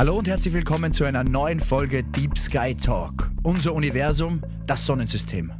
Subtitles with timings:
[0.00, 3.30] Hallo und herzlich willkommen zu einer neuen Folge Deep Sky Talk.
[3.42, 5.52] Unser Universum, das Sonnensystem.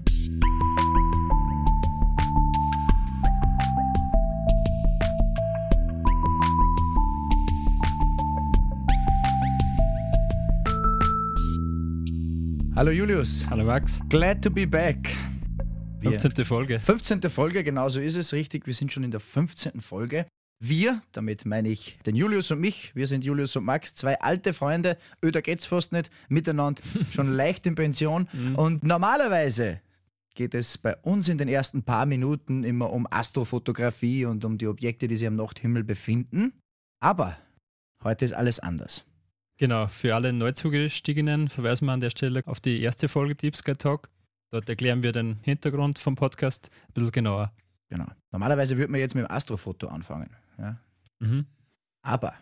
[12.74, 13.44] Hallo Julius.
[13.50, 14.00] Hallo Max.
[14.08, 15.10] Glad to be back.
[16.00, 16.46] Wir- 15.
[16.46, 16.78] Folge.
[16.78, 17.28] 15.
[17.28, 18.66] Folge, genau so ist es, richtig.
[18.66, 19.82] Wir sind schon in der 15.
[19.82, 20.24] Folge.
[20.62, 24.52] Wir, damit meine ich den Julius und mich, wir sind Julius und Max, zwei alte
[24.52, 28.28] Freunde, öder geht's fast nicht, miteinander schon leicht in Pension.
[28.56, 29.80] Und normalerweise
[30.34, 34.66] geht es bei uns in den ersten paar Minuten immer um Astrofotografie und um die
[34.66, 36.52] Objekte, die sich am Nachthimmel befinden.
[37.02, 37.38] Aber
[38.04, 39.06] heute ist alles anders.
[39.58, 43.74] Genau, für alle Neuzugestiegenen verweisen wir an der Stelle auf die erste Folge Deep Sky
[43.74, 44.10] Talk.
[44.52, 47.52] Dort erklären wir den Hintergrund vom Podcast ein bisschen genauer.
[47.90, 48.06] Genau.
[48.30, 50.30] Normalerweise würde man jetzt mit dem Astrofoto anfangen.
[50.60, 50.76] Ja.
[51.20, 51.46] Mhm.
[52.02, 52.34] Aber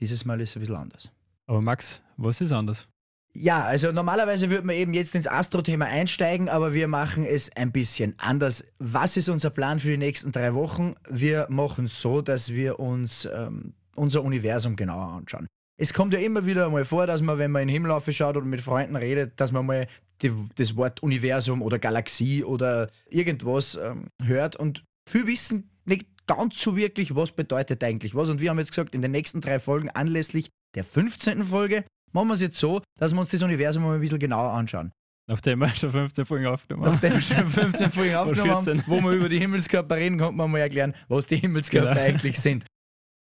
[0.00, 1.10] dieses Mal ist es ein bisschen anders.
[1.46, 2.86] Aber Max, was ist anders?
[3.32, 7.70] Ja, also normalerweise würde man eben jetzt ins Astro-Thema einsteigen, aber wir machen es ein
[7.70, 8.64] bisschen anders.
[8.78, 10.94] Was ist unser Plan für die nächsten drei Wochen?
[11.08, 15.46] Wir machen es so, dass wir uns ähm, unser Universum genauer anschauen.
[15.78, 18.36] Es kommt ja immer wieder mal vor, dass man, wenn man in den Himmel aufschaut
[18.36, 19.86] oder mit Freunden redet, dass man mal
[20.22, 26.60] die, das Wort Universum oder Galaxie oder irgendwas ähm, hört und viele wissen nicht ganz
[26.62, 28.28] so wirklich, was bedeutet eigentlich was.
[28.30, 31.44] Und wir haben jetzt gesagt, in den nächsten drei Folgen anlässlich der 15.
[31.44, 34.50] Folge machen wir es jetzt so, dass wir uns das Universum mal ein bisschen genauer
[34.52, 34.92] anschauen.
[35.28, 36.94] Nachdem wir schon 15 Folgen aufgenommen haben.
[36.94, 38.82] Nachdem wir schon 15 Folgen aufgenommen haben, 14.
[38.86, 42.00] wo wir über die Himmelskörper reden, konnte man mal erklären, was die Himmelskörper Genau.
[42.00, 42.64] eigentlich sind.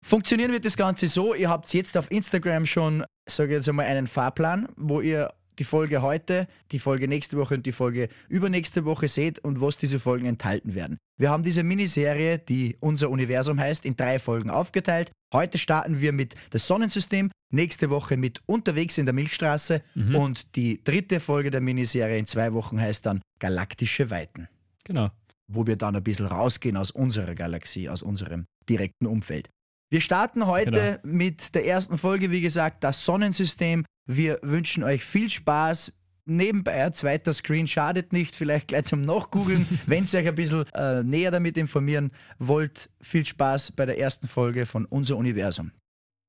[0.06, 3.86] Funktionieren wird das Ganze so, ihr habt jetzt auf Instagram schon, sage ich jetzt einmal,
[3.86, 8.84] einen Fahrplan, wo ihr die Folge heute, die Folge nächste Woche und die Folge übernächste
[8.84, 10.98] Woche seht und was diese Folgen enthalten werden.
[11.18, 15.10] Wir haben diese Miniserie, die unser Universum heißt, in drei Folgen aufgeteilt.
[15.32, 20.14] Heute starten wir mit das Sonnensystem, nächste Woche mit Unterwegs in der Milchstraße Mhm.
[20.16, 24.48] und die dritte Folge der Miniserie in zwei Wochen heißt dann Galaktische Weiten
[24.84, 25.10] Genau.
[25.48, 29.48] wo wir dann ein bisschen rausgehen aus unserer Galaxie, aus unserem direkten Umfeld.
[29.90, 33.84] Wir starten heute mit der ersten Folge, wie gesagt, das Sonnensystem.
[34.10, 35.92] Wir wünschen euch viel Spaß.
[36.24, 40.64] Nebenbei ein zweiter Screen schadet nicht, vielleicht gleich zum Nachgoogeln, wenn ihr euch ein bisschen
[40.74, 42.88] äh, näher damit informieren wollt.
[43.02, 45.72] Viel Spaß bei der ersten Folge von Unser Universum.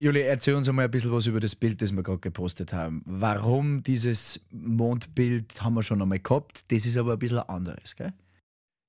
[0.01, 3.01] Julia, erzähl uns einmal ein bisschen was über das Bild, das wir gerade gepostet haben.
[3.05, 8.13] Warum dieses Mondbild haben wir schon einmal gehabt, das ist aber ein bisschen anderes, gell?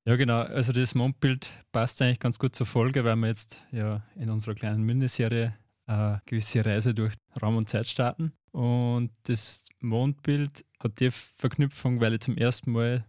[0.05, 0.41] Ja, genau.
[0.41, 4.55] Also das Mondbild passt eigentlich ganz gut zur Folge, weil wir jetzt ja in unserer
[4.55, 5.55] kleinen Miniserie
[5.91, 8.33] eine gewisse Reise durch Raum und Zeit starten.
[8.53, 13.05] Und das Mondbild hat die Verknüpfung, weil ich zum ersten Mal,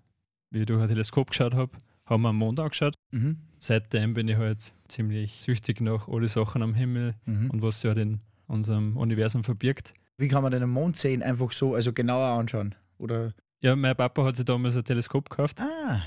[0.51, 1.71] wie ich durch ein Teleskop geschaut habe,
[2.05, 2.95] haben wir am Mond angeschaut.
[3.11, 3.37] Mhm.
[3.57, 7.49] Seitdem bin ich halt ziemlich süchtig nach alle Sachen am Himmel Mhm.
[7.51, 9.93] und was sich halt in unserem Universum verbirgt.
[10.17, 11.23] Wie kann man denn den Mond sehen?
[11.23, 12.75] Einfach so, also genauer anschauen?
[12.97, 13.33] Oder?
[13.61, 16.01] Ja, mein Papa hat sich damals ein Teleskop gekauft Ah,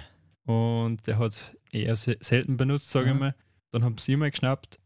[0.45, 3.21] und der hat es eher se- selten benutzt, sage ich Mhm.
[3.21, 3.35] mal.
[3.71, 4.79] Dann haben sie mal geschnappt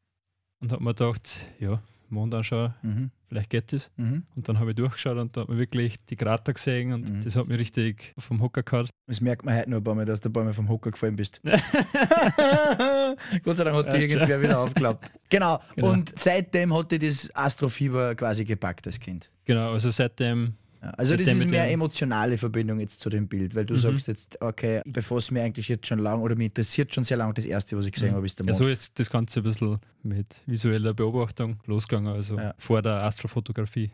[0.60, 1.80] und hat mir gedacht, ja,
[2.10, 3.10] Mond anschauen, mhm.
[3.28, 3.90] vielleicht geht das.
[3.96, 4.22] Mhm.
[4.34, 7.22] Und dann habe ich durchgeschaut und da hat man wirklich die Krater gesehen und Mhm.
[7.24, 8.88] das hat mich richtig vom Hocker gehauen.
[9.06, 10.90] Das merkt man heute noch ein paar Mal, dass du ein paar Mal vom Hocker
[10.90, 11.40] gefallen bist.
[13.44, 15.10] Gott sei Dank hat Ja, die irgendwer wieder aufgeklappt.
[15.28, 15.60] Genau.
[15.76, 15.90] Genau.
[15.90, 19.30] Und seitdem hat dir das Astrofieber quasi gepackt als Kind.
[19.44, 23.66] Genau, also seitdem, Ja, also das ist mehr emotionale Verbindung jetzt zu dem Bild, weil
[23.66, 23.78] du Mhm.
[23.78, 27.16] sagst jetzt, okay, ich befasse mich eigentlich jetzt schon lange oder mich interessiert schon sehr
[27.16, 28.14] lange das erste, was ich gesehen Mhm.
[28.16, 28.62] habe, ist der ja, Mond.
[28.62, 32.54] so ist das Ganze ein bisschen mit visueller Beobachtung losgegangen, also Ja.
[32.58, 33.90] vor der Astrofotografie.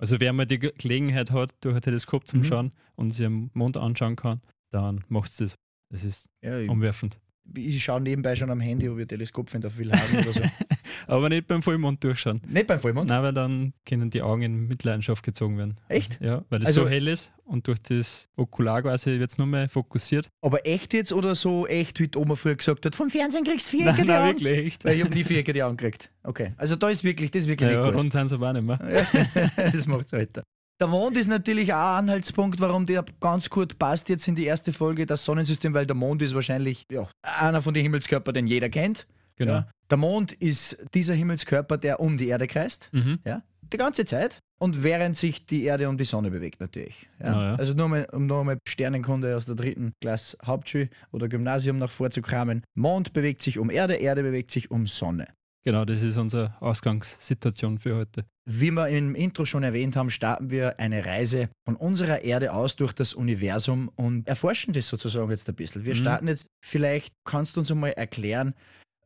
[0.00, 2.44] Also wer mal die Ge- Gelegenheit hat, durch ein Teleskop zum Mhm.
[2.44, 4.40] Schauen und sich am Mond anschauen kann,
[4.72, 5.54] dann macht es das.
[5.92, 7.18] Das ist ja, umwerfend.
[7.54, 10.32] Ich schaue nebenbei schon am Handy, ob ich ein Teleskop finde, auf will haben oder
[10.32, 10.40] so.
[11.06, 12.40] Aber nicht beim Vollmond durchschauen.
[12.48, 13.08] Nicht beim Vollmond?
[13.10, 15.76] Nein, weil dann können die Augen in Mitleidenschaft gezogen werden.
[15.88, 16.18] Echt?
[16.22, 19.46] Ja, weil es Also- so hell ist und durch das Okular quasi wird es nur
[19.46, 20.30] mehr fokussiert.
[20.40, 23.70] Aber echt jetzt oder so echt, wie die Oma früher gesagt hat, vom Fernsehen kriegst
[23.72, 24.40] du Nein, Vierecke die nein, Augen?
[24.40, 24.84] wirklich echt.
[24.86, 26.10] Weil ich habe nie Vierecke die Augen gekriegt.
[26.22, 28.00] Okay, also da ist wirklich, das ist wirklich Ja, nicht gut.
[28.00, 28.78] rund sind sie aber auch nicht mehr.
[28.90, 30.42] Ja, das macht's weiter.
[30.84, 34.44] Der Mond ist natürlich auch ein Anhaltspunkt, warum der ganz gut passt jetzt in die
[34.44, 38.46] erste Folge, das Sonnensystem, weil der Mond ist wahrscheinlich ja, einer von den Himmelskörpern, den
[38.46, 39.06] jeder kennt.
[39.36, 39.52] Genau.
[39.52, 39.68] Ja.
[39.88, 43.18] Der Mond ist dieser Himmelskörper, der um die Erde kreist, Mhm.
[43.24, 43.42] ja,
[43.72, 44.40] die ganze Zeit.
[44.58, 47.08] Und während sich die Erde um die Sonne bewegt, natürlich.
[47.18, 47.28] Ja.
[47.28, 47.54] Genau, ja.
[47.54, 51.92] Also nur mal, um noch einmal Sternenkunde aus der dritten Klasse Hauptschule oder Gymnasium noch
[51.92, 52.62] vorzukramen.
[52.74, 55.28] Mond bewegt sich um Erde, Erde bewegt sich um Sonne.
[55.66, 58.26] Genau, das ist unsere Ausgangssituation für heute.
[58.44, 62.76] Wie wir im Intro schon erwähnt haben, starten wir eine Reise von unserer Erde aus
[62.76, 65.84] durch das Universum und erforschen das sozusagen jetzt ein bisschen.
[65.86, 65.98] Wir Mhm.
[65.98, 68.52] starten jetzt, vielleicht kannst du uns einmal erklären,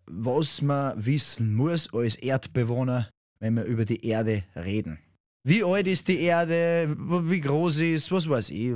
[0.06, 3.08] was man wissen muss als Erdbewohner,
[3.38, 4.98] wenn wir über die Erde reden.
[5.48, 6.94] Wie alt ist die Erde?
[6.98, 8.12] Wie groß ist?
[8.12, 8.66] Was weiß ich?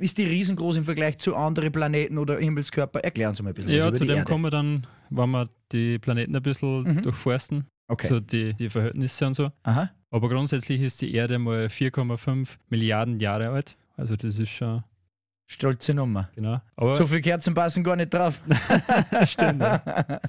[0.00, 3.00] Ist die riesengroß im Vergleich zu anderen Planeten oder Himmelskörper?
[3.00, 3.72] Erklären Sie mal ein bisschen.
[3.72, 4.24] Ja, zu dem Erde.
[4.24, 7.02] kommen wir dann, wenn wir die Planeten ein bisschen Mhm.
[7.02, 8.06] durchforsten, Okay.
[8.06, 9.50] so die, die Verhältnisse und so.
[9.64, 9.90] Aha.
[10.10, 13.76] Aber grundsätzlich ist die Erde mal 4,5 Milliarden Jahre alt.
[13.96, 14.84] Also das ist schon,
[15.50, 16.30] Stolze Nummer.
[16.36, 16.60] genau.
[16.76, 18.40] Aber So viele Kerzen passen gar nicht drauf.
[19.26, 19.82] Stimmt, ja.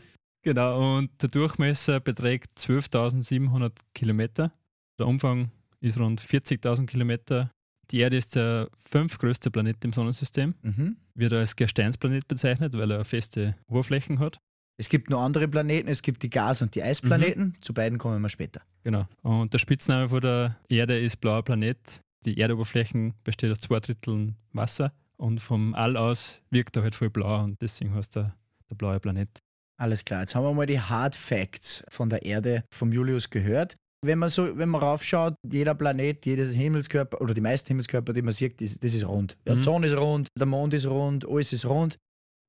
[0.41, 4.51] Genau, und der Durchmesser beträgt 12.700 Kilometer.
[4.99, 5.49] Der Umfang
[5.79, 7.51] ist rund 40.000 Kilometer.
[7.91, 10.55] Die Erde ist der fünftgrößte Planet im Sonnensystem.
[10.61, 10.97] Mhm.
[11.13, 14.39] Wird als Gesteinsplanet bezeichnet, weil er feste Oberflächen hat.
[14.77, 17.55] Es gibt noch andere Planeten, es gibt die Gas- und die Eisplaneten.
[17.61, 18.61] Zu beiden kommen wir später.
[18.83, 19.07] Genau.
[19.21, 21.77] Und der Spitzname von der Erde ist blauer Planet.
[22.25, 27.09] Die Erdoberflächen besteht aus zwei Dritteln Wasser und vom All aus wirkt er halt voll
[27.09, 28.35] blau und deswegen heißt er
[28.69, 29.29] der blaue Planet.
[29.77, 33.75] Alles klar, jetzt haben wir mal die Hard Facts von der Erde vom Julius gehört.
[34.05, 38.21] Wenn man so, wenn man raufschaut, jeder Planet, jedes Himmelskörper oder die meisten Himmelskörper, die
[38.21, 39.35] man sieht, das, das ist rund.
[39.47, 39.61] Ja, Mhm.
[39.61, 41.97] Sonne ist rund, der Mond ist rund, alles ist rund.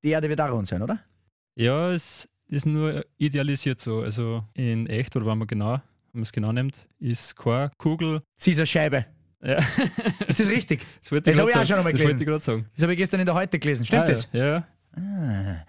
[0.03, 0.99] Die Erde wird auch rund sein, oder?
[1.55, 4.01] Ja, es ist nur idealisiert so.
[4.01, 5.81] Also in echt, oder wenn man genau, wenn
[6.13, 8.21] man es genau nimmt, ist keine Kugel.
[8.39, 9.05] Sie ist eine Scheibe.
[9.43, 9.57] Ja.
[10.27, 10.83] Ist das richtig?
[11.01, 11.67] Das wollte Das ich hab grad ich auch sagen.
[11.67, 12.13] schon einmal Das gelesen.
[12.19, 12.65] wollte ich gerade sagen.
[12.73, 13.85] Das habe ich gestern in der Heute gelesen.
[13.85, 14.29] Stimmt ah, das?
[14.33, 14.67] Ja, ja.
[14.95, 15.63] Ah,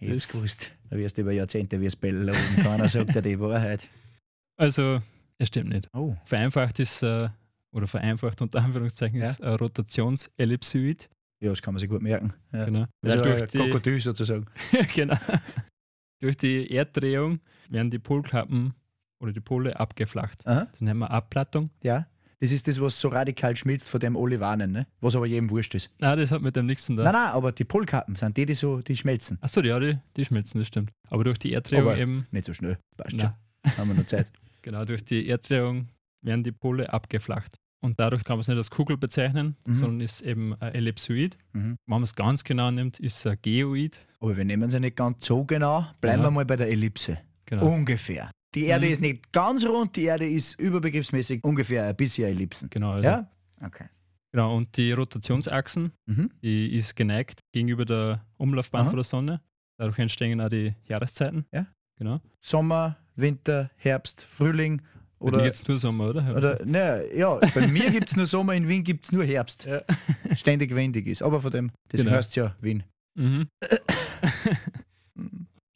[0.00, 0.70] ich hab's Das- gewusst.
[0.90, 2.38] Da wirst du über Jahrzehnte wie es Bell oben.
[2.62, 3.88] Keiner sagt dir die Wahrheit.
[4.58, 5.00] Also,
[5.42, 5.88] es stimmt nicht.
[5.92, 6.14] Oh.
[6.24, 7.28] Vereinfacht ist, äh,
[7.72, 9.30] oder vereinfacht unter Anführungszeichen, Ja.
[9.30, 11.08] ist ein Rotationsellipsoid.
[11.40, 12.32] Ja, das kann man sich gut merken.
[12.52, 12.64] Ja.
[12.64, 12.86] Genau.
[13.02, 14.46] Also durch, die, Krokodil sozusagen.
[14.94, 15.16] genau.
[16.20, 18.74] durch die Erddrehung werden die Polkappen
[19.20, 20.46] oder die Pole abgeflacht.
[20.46, 20.68] Aha.
[20.70, 21.70] Das nennt man Abplattung.
[21.82, 22.06] Ja.
[22.38, 24.86] Das ist das, was so radikal schmilzt, von dem alle warnen, ne?
[25.00, 25.90] was aber jedem wurscht ist.
[25.98, 27.04] Nein, das hat mit dem nichts zu tun.
[27.04, 29.38] Nein, nein, aber die Polkappen sind die, die so, die schmelzen.
[29.40, 30.90] Achso, ja, die, die schmelzen, das stimmt.
[31.08, 32.78] Aber durch die Erddrehung Aber eben, Nicht so schnell.
[32.96, 33.78] Passt na, schon.
[33.78, 34.26] Haben wir noch Zeit.
[34.62, 35.88] genau, durch die Erddrehung
[36.22, 37.58] werden die Pole abgeflacht.
[37.80, 39.74] Und dadurch kann man es nicht als Kugel bezeichnen, Mhm.
[39.76, 41.36] sondern ist eben ein Ellipsoid.
[41.52, 41.60] Mhm.
[41.62, 43.98] Wenn man es ganz genau nimmt, ist es ein Geoid.
[44.20, 45.86] Aber wir nehmen sie nicht ganz so genau.
[46.00, 46.28] Bleiben Ja.
[46.28, 47.18] wir mal bei der Ellipse.
[47.46, 47.66] Genau.
[47.66, 48.30] Ungefähr.
[48.54, 48.92] Die Erde Mhm.
[48.92, 52.70] ist nicht ganz rund, die Erde ist überbegriffsmäßig ungefähr ein bisschen Ellipsen.
[52.70, 53.28] Genau, also, Ja?
[53.64, 53.86] Okay.
[54.30, 54.54] genau.
[54.56, 56.30] Und die Rotationsachsen, Mhm.
[56.42, 58.90] die ist geneigt gegenüber der Umlaufbahn Aha.
[58.90, 59.40] von der Sonne.
[59.78, 61.46] Dadurch entstehen auch die Jahreszeiten.
[61.52, 61.66] Ja.
[62.02, 62.20] Genau.
[62.40, 64.82] Sommer, Winter, Herbst, Frühling.
[65.18, 66.34] Oder Oder, gibt es nur Sommer, oder?
[66.36, 69.64] oder ne, ja, bei mir gibt es nur Sommer, in Wien gibt es nur Herbst.
[69.66, 69.82] Ja.
[70.34, 71.22] Ständig windig ist.
[71.22, 72.10] Aber von dem, das Genau.
[72.12, 72.82] heißt ja Wien.
[73.14, 73.46] Mhm.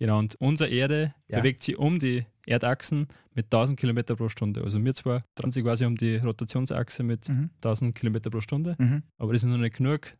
[0.01, 1.39] genau, und unsere Erde Ja.
[1.39, 4.63] bewegt sich um die Erdachsen mit 1000 Kilometer pro Stunde.
[4.63, 7.51] Also wir zwar drehen sich quasi um die Rotationsachse mit Mhm.
[7.61, 9.03] 1000 Kilometer pro Stunde, Mhm.
[9.19, 10.13] aber das ist noch nicht genug.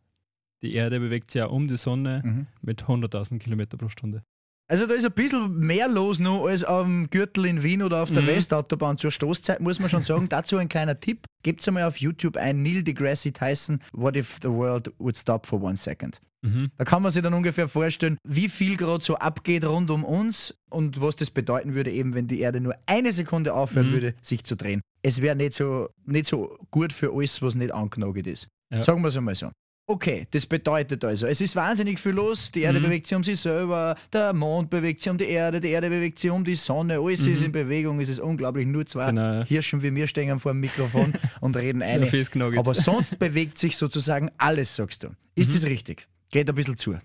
[0.61, 2.47] Die Erde bewegt sich ja um die Sonne Mhm.
[2.61, 4.23] mit 100.000 Kilometer pro Stunde.
[4.69, 8.11] Also da ist ein bisschen mehr los noch als am Gürtel in Wien oder auf
[8.11, 8.27] der Mhm.
[8.27, 10.27] Westautobahn zur Stoßzeit, muss man schon sagen.
[10.29, 11.25] Dazu ein kleiner Tipp.
[11.43, 15.61] Gebt einmal auf YouTube ein Neil deGrasse Tyson, What if the world would stop for
[15.61, 16.19] one second.
[16.41, 16.69] Mhm.
[16.77, 20.53] Da kann man sich dann ungefähr vorstellen, wie viel gerade so abgeht rund um uns
[20.69, 23.93] und was das bedeuten würde, eben wenn die Erde nur eine Sekunde aufhören Mhm.
[23.93, 24.81] würde, sich zu drehen.
[25.01, 28.47] Es wäre nicht so, nicht so gut für alles, was nicht angenagelt ist.
[28.71, 28.83] Ja.
[28.83, 29.49] Sagen wir es einmal so.
[29.89, 32.51] Okay, das bedeutet also, es ist wahnsinnig viel los.
[32.51, 32.83] Die Erde Mhm.
[32.83, 36.19] bewegt sich um sich selber, der Mond bewegt sich um die Erde, die Erde bewegt
[36.19, 36.99] sich um die Sonne.
[36.99, 37.45] Alles ist Mhm.
[37.45, 38.67] in Bewegung, es ist unglaublich.
[38.67, 39.43] Nur zwei Genau.
[39.45, 42.05] Hirschen wie mir stehen vor dem Mikrofon und reden Ja, eine.
[42.05, 42.59] festgenagelt.
[42.59, 45.07] Aber sonst bewegt sich sozusagen alles, sagst du.
[45.35, 45.53] Ist Mhm.
[45.53, 46.05] das richtig?
[46.31, 46.99] Geht ein bisschen zu.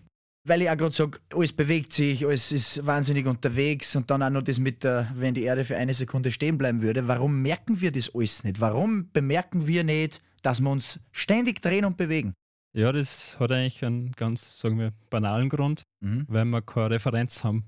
[0.44, 4.30] Weil ich auch gerade sage, alles bewegt sich, alles ist wahnsinnig unterwegs und dann auch
[4.30, 7.06] noch das mit der, wenn die Erde für eine Sekunde stehen bleiben würde.
[7.06, 8.60] Warum merken wir das alles nicht?
[8.60, 12.34] Warum bemerken wir nicht, dass wir uns ständig drehen und bewegen?
[12.74, 16.24] Ja, das hat eigentlich einen ganz, sagen wir, banalen Grund, Mhm.
[16.28, 17.66] weil wir keine Referenz haben.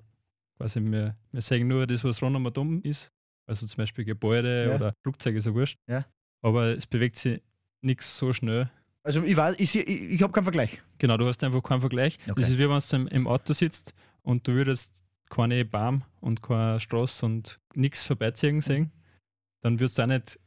[0.56, 3.10] Quasi wir, wir sehen nur das, was rund um und um ist.
[3.46, 4.74] Also zum Beispiel Gebäude Ja.
[4.76, 5.78] oder Flugzeuge, ist ja wurscht.
[5.86, 6.06] Ja.
[6.40, 7.42] Aber es bewegt sich
[7.82, 8.70] nichts so schnell.
[9.02, 10.80] Also ich weiß, ich, ich, ich habe keinen Vergleich.
[10.96, 12.18] Genau, du hast einfach keinen Vergleich.
[12.26, 12.40] Okay.
[12.40, 13.92] Das ist wie wenn du im, im Auto sitzt
[14.22, 14.92] und du würdest
[15.28, 18.90] keine Baum und keine Straße und nichts vorbeiziehen sehen.
[19.60, 20.38] Dann würdest du auch nicht,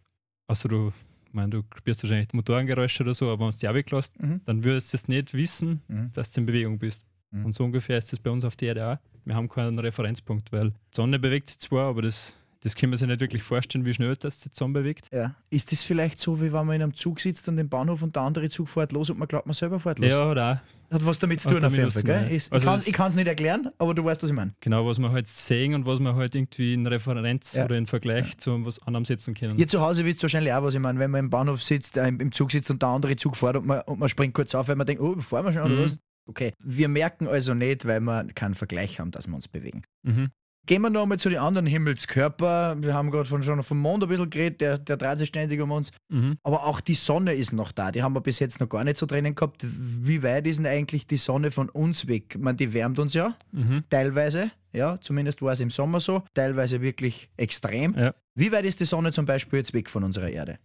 [0.48, 0.94] also du,
[1.38, 4.42] meine, du spürst wahrscheinlich Motorengeräusche oder so, aber wenn du die abgelost, Mhm.
[4.46, 6.12] dann würdest du es nicht wissen, Mhm.
[6.14, 7.06] dass du in Bewegung bist.
[7.32, 7.46] Mhm.
[7.46, 8.98] Und so ungefähr ist es bei uns auf der Erde auch.
[9.26, 12.98] Wir haben keinen Referenzpunkt, weil die Sonne bewegt sich zwar, aber das, das können wir
[12.98, 15.08] sich nicht wirklich vorstellen, wie schnell das die Sonne bewegt.
[15.14, 15.36] Ja.
[15.50, 18.16] Ist das vielleicht so, wie wenn man in einem Zug sitzt und im Bahnhof und
[18.16, 20.10] der andere Zug fährt los und man glaubt, man selber fährt los?
[20.10, 20.78] Ja, oder auch.
[20.94, 22.04] Hat was damit zu tun, auf jeden Fall.
[22.04, 22.22] Gell?
[22.24, 22.28] ja.
[22.30, 24.54] Ist, Also ich kann es nicht erklären, aber du weißt, was ich meine.
[24.62, 27.66] Genau, was wir halt sehen und was wir halt irgendwie in Referenz Ja.
[27.66, 29.58] oder in Vergleich zu was anderem setzen können.
[29.58, 32.08] Ihr zu Hause wisst wahrscheinlich auch, was ich meine, wenn man im Bahnhof sitzt, äh,
[32.08, 34.70] im Zug sitzt und der andere Zug fährt und man, und man springt kurz auf,
[34.70, 35.84] weil man denkt, oh, fahren wir schon oder Mhm.
[35.84, 36.00] was?
[36.30, 39.84] Okay, wir merken also nicht, weil wir keinen Vergleich haben, dass wir uns bewegen.
[40.04, 40.30] Mhm.
[40.68, 42.84] Gehen wir nochmal zu den anderen Himmelskörpern.
[42.84, 45.60] Wir haben gerade von, schon vom Mond ein bisschen geredet, der, der dreht sich ständig
[45.62, 45.92] um uns.
[46.10, 46.38] Mhm.
[46.44, 47.92] Aber auch die Sonne ist noch da.
[47.92, 49.66] Die haben wir bis jetzt noch gar nicht so drinnen gehabt.
[49.66, 52.36] Wie weit ist denn eigentlich die Sonne von uns weg?
[52.36, 53.86] Ich meine, die wärmt uns ja Mhm.
[53.90, 54.52] teilweise.
[54.74, 56.22] Ja, zumindest war es im Sommer so.
[56.34, 57.96] Teilweise wirklich extrem.
[57.98, 58.14] Ja.
[58.36, 60.60] Wie weit ist die Sonne zum Beispiel jetzt weg von unserer Erde?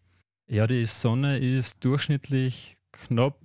[0.49, 3.39] ja, die Sonne ist durchschnittlich knapp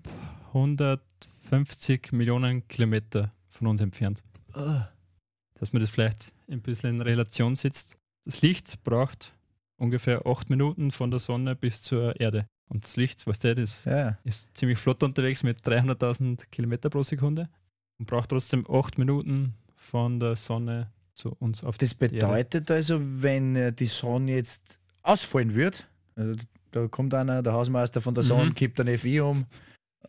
[0.48, 4.22] 150 Millionen Kilometer von uns entfernt.
[4.54, 7.96] Dass man das vielleicht ein bisschen in Relation setzt.
[8.26, 9.34] Das Licht braucht
[9.78, 12.48] ungefähr acht Minuten von der Sonne bis zur Erde.
[12.70, 14.18] Und das Licht, was der das Ja.
[14.24, 17.50] ist ziemlich flott unterwegs mit 300.000 Kilometer pro Sekunde
[17.98, 22.16] und braucht trotzdem acht Minuten von der Sonne zu uns auf Das die Erde.
[22.16, 26.36] bedeutet also, wenn äh, die Sonne jetzt ausfallen wird, also
[26.72, 28.56] da kommt einer, der Hausmeister von der Sonne, Mhm.
[28.56, 29.46] kippt eine FI um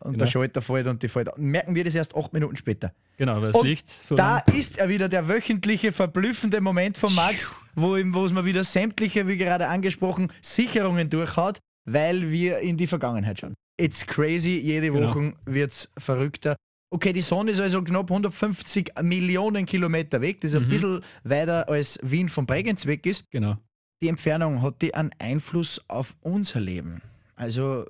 [0.01, 0.25] und Genau.
[0.25, 1.29] der Schalter fällt und die fällt.
[1.37, 2.93] merken wir das erst acht Minuten später.
[3.17, 7.53] Genau, weil Und Licht so Da ist er wieder, der wöchentliche verblüffende Moment von Max,
[7.75, 13.39] wo es mal wieder sämtliche, wie gerade angesprochen, Sicherungen durchhaut, weil wir in die Vergangenheit
[13.39, 13.53] schauen.
[13.79, 15.09] It's crazy, jede Genau.
[15.09, 16.55] Woche wird's verrückter.
[16.91, 20.41] Okay, die Sonne ist also knapp 150 Millionen Kilometer weg.
[20.41, 20.69] Das ist ein Mhm.
[20.69, 23.23] bisschen weiter als Wien von Bregenz weg ist.
[23.31, 23.57] genau.
[24.01, 27.01] Die Entfernung hat die einen Einfluss auf unser Leben.
[27.39, 27.85] Also,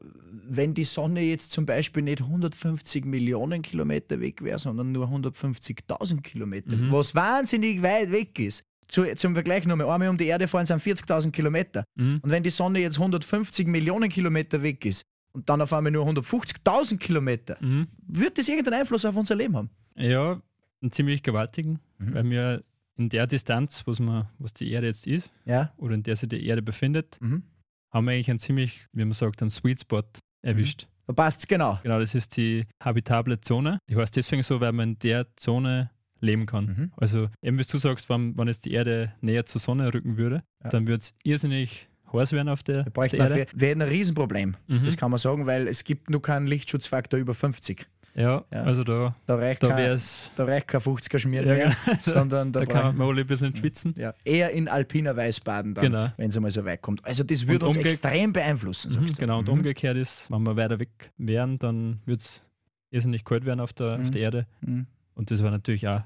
[0.47, 6.21] wenn die Sonne jetzt zum Beispiel nicht 150 Millionen Kilometer weg wäre, sondern nur 150.000
[6.21, 6.91] Kilometer, Mhm.
[6.91, 8.63] was wahnsinnig weit weg ist.
[8.87, 11.83] Zu, zum Vergleich nochmal, einmal um die Erde fahren sind 40.000 Kilometer.
[11.95, 12.19] Mhm.
[12.21, 16.05] Und wenn die Sonne jetzt 150 Millionen Kilometer weg ist und dann auf einmal nur
[16.05, 17.87] 150.000 Kilometer, Mhm.
[18.07, 19.69] wird das irgendeinen Einfluss auf unser Leben haben?
[19.95, 20.41] Ja,
[20.81, 22.13] einen ziemlich gewaltigen, Mhm.
[22.13, 22.63] weil wir
[22.97, 25.71] in der Distanz, was, man, was die Erde jetzt ist, Ja.
[25.77, 27.43] oder in der sich die Erde befindet, Mhm.
[27.91, 30.03] Haben wir eigentlich einen ziemlich, wie man sagt, einen Sweet Spot
[30.41, 30.88] erwischt.
[31.08, 31.79] Da passt's genau.
[31.84, 33.79] Genau, das ist die habitable Zone.
[33.89, 35.89] Die heißt deswegen so, weil man in der Zone
[36.22, 36.65] leben kann.
[36.65, 36.91] Mhm.
[36.98, 40.43] Also eben wie du sagst, wenn, wenn jetzt die Erde näher zur Sonne rücken würde,
[40.63, 40.69] Ja.
[40.69, 43.48] dann würde es irrsinnig heiß werden auf der, Da auf der Erde.
[43.53, 44.55] wäre ein Riesenproblem.
[44.67, 44.86] Mhm.
[44.86, 47.88] Das kann man sagen, weil es gibt nur keinen Lichtschutzfaktor über 50.
[48.19, 48.63] Ja, Ja.
[48.63, 49.99] also da, Da reicht, da kein,
[50.35, 51.97] da reicht kein 50er Schmier Ja, mehr, genau.
[52.03, 53.93] sondern da, da kann man alle ein bisschen schwitzen.
[53.97, 56.11] ja, eher in alpiner Weißbaden dann, Genau.
[56.17, 57.03] wenn es einmal so weit kommt.
[57.05, 58.91] Also das würde uns extrem beeinflussen.
[59.01, 59.53] Mhm, genau, und Mhm.
[59.53, 62.43] umgekehrt ist, wenn wir weiter weg wären, dann würde es
[62.91, 64.03] irrsinnig kalt werden auf der, Mhm.
[64.03, 64.47] auf der Erde.
[64.61, 64.85] Mhm.
[65.15, 66.01] Und das war natürlich auch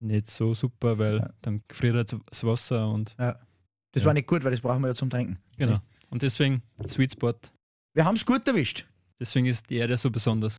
[0.00, 1.30] nicht so super, weil Ja.
[1.40, 4.04] dann gefriert halt das Wasser und Das Ja.
[4.06, 5.38] war nicht gut, weil das brauchen wir ja zum Trinken.
[5.56, 5.72] genau.
[5.72, 5.82] Nicht?
[6.10, 7.32] Und deswegen Sweet Spot.
[7.94, 8.86] Wir haben es gut erwischt.
[9.18, 10.56] Deswegen ist die Erde so besonders.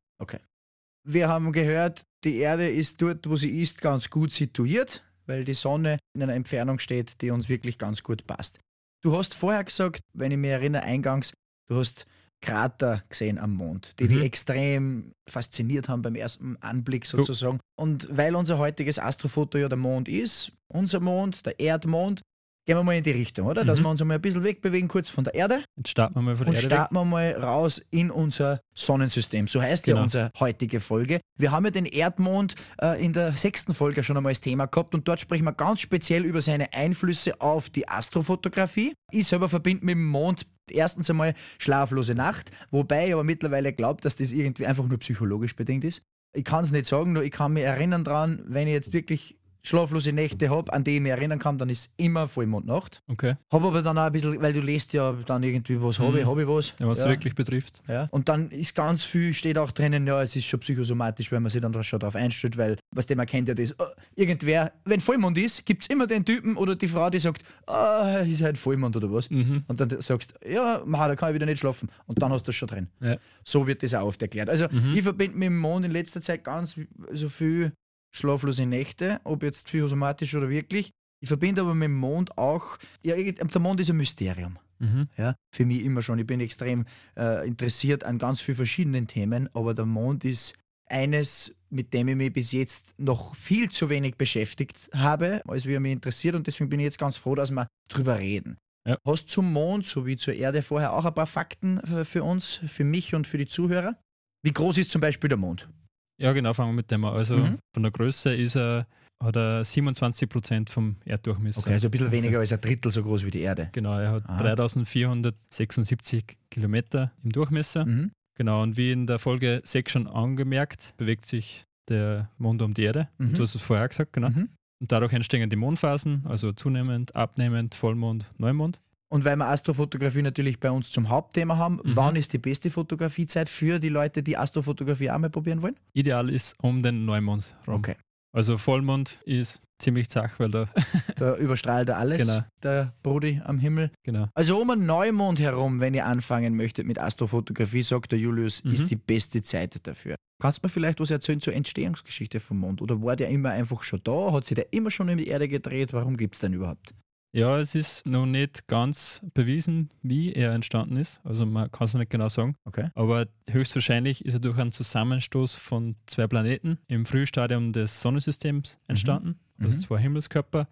[1.07, 5.53] Wir haben gehört, die Erde ist dort, wo sie ist, ganz gut situiert, weil die
[5.53, 8.59] Sonne in einer Entfernung steht, die uns wirklich ganz gut passt.
[9.01, 11.33] Du hast vorher gesagt, wenn ich mich erinnere, eingangs,
[11.69, 12.05] du hast
[12.41, 14.09] Krater gesehen am Mond, die Mhm.
[14.09, 17.59] dich extrem fasziniert haben beim ersten Anblick sozusagen.
[17.77, 22.21] Und weil unser heutiges Astrofoto ja der Mond ist, unser Mond, der Erdmond,
[22.69, 23.65] gehen wir mal in die Richtung, oder?
[23.65, 23.83] Dass Mhm.
[23.85, 26.45] wir uns einmal ein bisschen wegbewegen, kurz von der Erde Jetzt starten wir mal von
[26.45, 26.77] und der Erde weg.
[26.77, 29.47] starten wir mal raus in unser Sonnensystem.
[29.47, 30.03] So heißt ja Genau.
[30.03, 31.19] unsere heutige Folge.
[31.39, 34.93] Wir haben ja den Erdmond äh, in der sechsten Folge schon einmal als Thema gehabt
[34.93, 38.93] und dort sprechen wir ganz speziell über seine Einflüsse auf die Astrofotografie.
[39.11, 44.01] Ich selber verbinde mit dem Mond erstens einmal schlaflose Nacht, wobei ich aber mittlerweile glaube,
[44.01, 46.03] dass das irgendwie einfach nur psychologisch bedingt ist.
[46.35, 49.38] Ich kann es nicht sagen, nur ich kann mich erinnern dran, wenn ich jetzt wirklich
[49.61, 53.01] schlaflose Nächte habe, an die ich mich erinnern kann, dann ist immer Vollmondnacht.
[53.07, 56.19] Okay, Habe aber dann auch ein bisschen, weil du lest ja dann irgendwie, was habe
[56.19, 56.29] ich, Mhm.
[56.29, 56.73] habe ich was.
[56.79, 57.81] ja, was es wirklich betrifft.
[57.87, 58.07] Ja.
[58.11, 61.49] Und dann ist ganz viel, steht auch drinnen, ja, es ist schon psychosomatisch, wenn man
[61.49, 63.75] sich dann da schon darauf einstellt, weil, was dem man kennt ja das, äh,
[64.15, 68.19] irgendwer, wenn Vollmond ist, gibt es immer den Typen oder die Frau, die sagt, ah,
[68.25, 69.29] ist halt Vollmond oder was.
[69.29, 69.63] Mhm.
[69.67, 71.89] Und dann sagst du, ja, ma, da kann ich wieder nicht schlafen.
[72.07, 72.87] Und dann hast du das schon drin.
[73.01, 73.17] Ja.
[73.43, 74.49] So wird das auch oft erklärt.
[74.49, 74.93] Also Mhm.
[74.93, 76.75] ich verbinde mit dem Mond in letzter Zeit ganz
[77.13, 77.73] so viel
[78.11, 80.91] schlaflose Nächte, ob jetzt psychosomatisch oder wirklich.
[81.21, 84.57] Ich verbinde aber mit dem Mond auch, ja, der Mond ist ein Mysterium.
[84.79, 85.09] Mhm.
[85.17, 86.19] Ja, für mich immer schon.
[86.19, 86.85] Ich bin extrem
[87.17, 90.53] äh, interessiert an ganz vielen verschiedenen Themen, aber der Mond ist
[90.85, 95.73] eines, mit dem ich mich bis jetzt noch viel zu wenig beschäftigt habe, als wie
[95.73, 98.57] er mich interessiert und deswegen bin ich jetzt ganz froh, dass wir drüber reden.
[98.87, 98.97] Ja.
[99.05, 102.85] Hast zum Mond sowie zur Erde vorher auch ein paar Fakten äh, für uns, für
[102.85, 103.97] mich und für die Zuhörer?
[104.41, 105.69] Wie groß ist zum Beispiel der Mond?
[106.19, 107.13] Ja, genau, fangen wir mit dem an.
[107.15, 107.57] Also Mhm.
[107.73, 108.85] von der Größe ist er,
[109.23, 111.59] hat er 27 Prozent vom Erddurchmesser.
[111.61, 113.69] Okay, also ein bisschen weniger als ein Drittel so groß wie die Erde.
[113.71, 114.37] Genau, er hat Aha.
[114.37, 117.85] 3476 Kilometer im Durchmesser.
[117.85, 118.11] Mhm.
[118.37, 122.83] Genau, und wie in der Folge 6 schon angemerkt, bewegt sich der Mond um die
[122.83, 123.09] Erde.
[123.17, 123.33] Mhm.
[123.33, 124.29] Du hast es vorher gesagt, genau.
[124.29, 124.49] Mhm.
[124.81, 128.79] Und dadurch entstehen die Mondphasen, also zunehmend, abnehmend, Vollmond, Neumond.
[129.11, 131.95] Und weil wir Astrofotografie natürlich bei uns zum Hauptthema haben, Mhm.
[131.95, 135.75] wann ist die beste Fotografiezeit für die Leute, die Astrofotografie auch mal probieren wollen?
[135.93, 137.75] Ideal ist um den Neumond rum.
[137.75, 137.95] Okay.
[138.31, 140.69] Also Vollmond ist ziemlich zach, weil da.
[141.17, 142.43] da überstrahlt er alles, genau.
[142.61, 143.89] der Brudi am Himmel.
[144.03, 144.27] Genau.
[144.35, 148.73] Also um einen Neumond herum, wenn ihr anfangen möchtet mit Astrofotografie, sagt der Julius, mhm.
[148.73, 150.15] ist die beste Zeit dafür.
[150.39, 152.81] Kannst du mir vielleicht was erzählen zur Entstehungsgeschichte vom Mond?
[152.83, 154.31] Oder war der immer einfach schon da?
[154.31, 155.91] Hat sich der immer schon in die Erde gedreht?
[155.93, 156.93] Warum gibt es den überhaupt?
[157.31, 161.21] Ja, es ist noch nicht ganz bewiesen, wie er entstanden ist.
[161.23, 162.55] Also man kann es noch nicht genau sagen.
[162.65, 162.89] Okay.
[162.95, 168.85] Aber höchstwahrscheinlich ist er durch einen Zusammenstoß von zwei Planeten im Frühstadium des Sonnensystems mhm.
[168.87, 169.39] entstanden.
[169.57, 169.65] Mhm.
[169.65, 170.67] Also zwei Himmelskörper.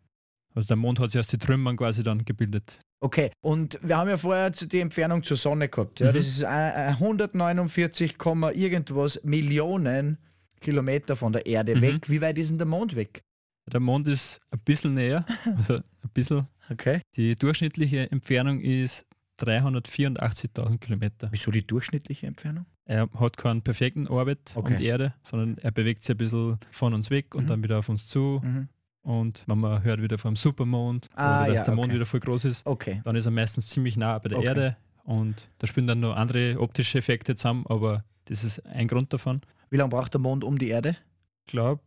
[0.56, 2.80] Also der Mond hat sich aus den Trümmern quasi dann gebildet.
[3.00, 6.00] Okay, und wir haben ja vorher die Entfernung zur Sonne gehabt.
[6.00, 6.12] Ja?
[6.12, 6.16] Mhm.
[6.16, 8.18] Das ist 149,
[8.56, 10.18] irgendwas Millionen
[10.60, 11.82] Kilometer von der Erde mhm.
[11.82, 12.10] weg.
[12.10, 13.22] Wie weit ist denn der Mond weg?
[13.72, 15.26] Der Mond ist ein bisschen näher,
[15.58, 16.48] also ein bisschen.
[16.70, 17.02] Okay.
[17.16, 19.06] Die durchschnittliche Entfernung ist
[19.40, 21.30] 384.000 Kilometer.
[21.32, 22.66] Wieso die durchschnittliche Entfernung?
[22.86, 24.74] Er hat keinen perfekten Orbit okay.
[24.74, 27.48] um die Erde, sondern er bewegt sich ein bisschen von uns weg und mhm.
[27.48, 28.42] dann wieder auf uns zu.
[28.44, 28.70] Mhm.
[29.02, 31.96] Und wenn man hört wieder vom Supermond ah, oder dass ja, der Mond okay.
[31.96, 33.02] wieder voll groß ist, okay.
[33.04, 34.42] dann ist er meistens ziemlich nah bei der.
[34.42, 39.14] Erde und da spielen dann noch andere optische Effekte zusammen, aber das ist ein Grund
[39.14, 39.40] davon.
[39.70, 40.98] Wie lange braucht der Mond um die Erde?
[41.46, 41.82] Ich glaube,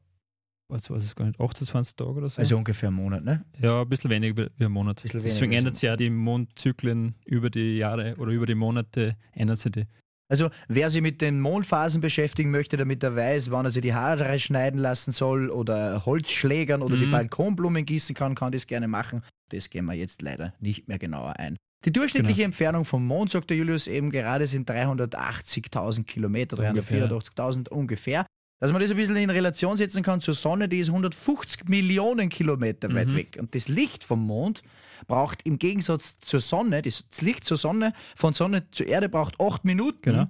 [0.71, 2.41] was weiß ich gar nicht, 28 Tage oder so.
[2.41, 3.45] Also ungefähr einen Monat, ne?
[3.61, 5.03] Ja, ein bisschen weniger wie ein Monat.
[5.05, 9.73] Deswegen ändert sich ja die Mondzyklen über die Jahre oder über die Monate, ändert sich
[9.73, 9.87] die.
[10.31, 13.95] Also wer sich mit den Mondphasen beschäftigen möchte, damit er weiß, wann er sich die
[13.95, 17.01] Haare schneiden lassen soll oder Holz schlägern oder mhm.
[17.01, 19.23] die Balkonblumen gießen kann, kann das gerne machen.
[19.49, 21.57] Das gehen wir jetzt leider nicht mehr genauer ein.
[21.85, 22.47] Die durchschnittliche genau.
[22.47, 28.27] Entfernung vom Mond, sagt der Julius eben gerade, sind 380.000 Kilometer, 384.000 ungefähr.
[28.61, 32.29] Dass man das ein bisschen in Relation setzen kann zur Sonne, die ist 150 Millionen
[32.29, 33.17] Kilometer weit mhm.
[33.17, 33.37] weg.
[33.41, 34.63] Und das Licht vom Mond
[35.07, 39.65] braucht im Gegensatz zur Sonne, das Licht zur Sonne, von Sonne zur Erde braucht 8
[39.65, 40.03] Minuten.
[40.03, 40.27] Genau.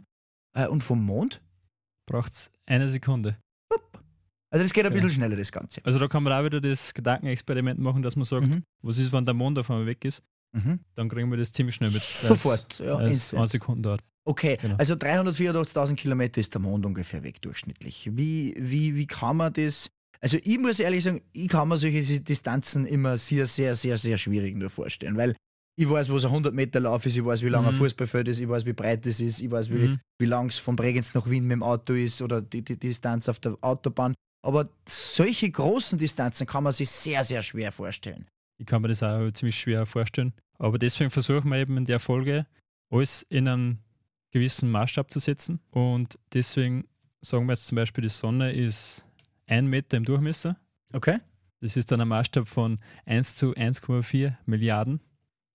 [0.56, 1.42] Äh, und vom Mond?
[2.06, 3.36] Braucht es eine Sekunde.
[4.52, 5.80] Also das geht ein bisschen schneller, das Ganze.
[5.84, 8.64] Also da kann man auch wieder das Gedankenexperiment machen, dass man sagt, mhm.
[8.82, 10.22] was ist, wenn der Mond auf einmal weg ist?
[10.52, 10.80] Mhm.
[10.96, 12.02] Dann kriegen wir das ziemlich schnell mit.
[12.02, 12.96] Sofort, ja.
[12.96, 14.02] Als eine Sekunde dauert.
[14.24, 14.76] Okay, genau.
[14.76, 18.10] also 384.000 Kilometer ist der Mond ungefähr weg durchschnittlich.
[18.12, 19.90] Wie, wie, wie kann man das?
[20.20, 24.18] Also ich muss ehrlich sagen, ich kann mir solche Distanzen immer sehr, sehr, sehr, sehr
[24.18, 25.34] schwierig nur vorstellen, weil
[25.76, 27.68] ich weiß, was ein 100 Meter Lauf ist, ich weiß, wie lang mhm.
[27.68, 30.00] ein Fußballfeld ist, ich weiß, wie breit es ist, ich weiß, wie, mhm.
[30.18, 32.88] wie lang es von Bregenz nach Wien mit dem Auto ist oder die, die, die
[32.88, 34.14] Distanz auf der Autobahn.
[34.42, 38.26] Aber solche großen Distanzen kann man sich sehr, sehr schwer vorstellen.
[38.58, 40.34] Ich kann mir das auch ziemlich schwer vorstellen.
[40.58, 42.46] Aber deswegen versuchen wir eben in der Folge,
[42.90, 43.78] alles in einem
[44.30, 45.60] gewissen Maßstab zu setzen.
[45.70, 46.84] Und deswegen
[47.20, 49.04] sagen wir jetzt zum Beispiel, die Sonne ist
[49.46, 50.56] ein Meter im Durchmesser.
[50.92, 51.18] Okay.
[51.60, 55.00] Das ist dann ein Maßstab von 1 zu 1,4 Milliarden.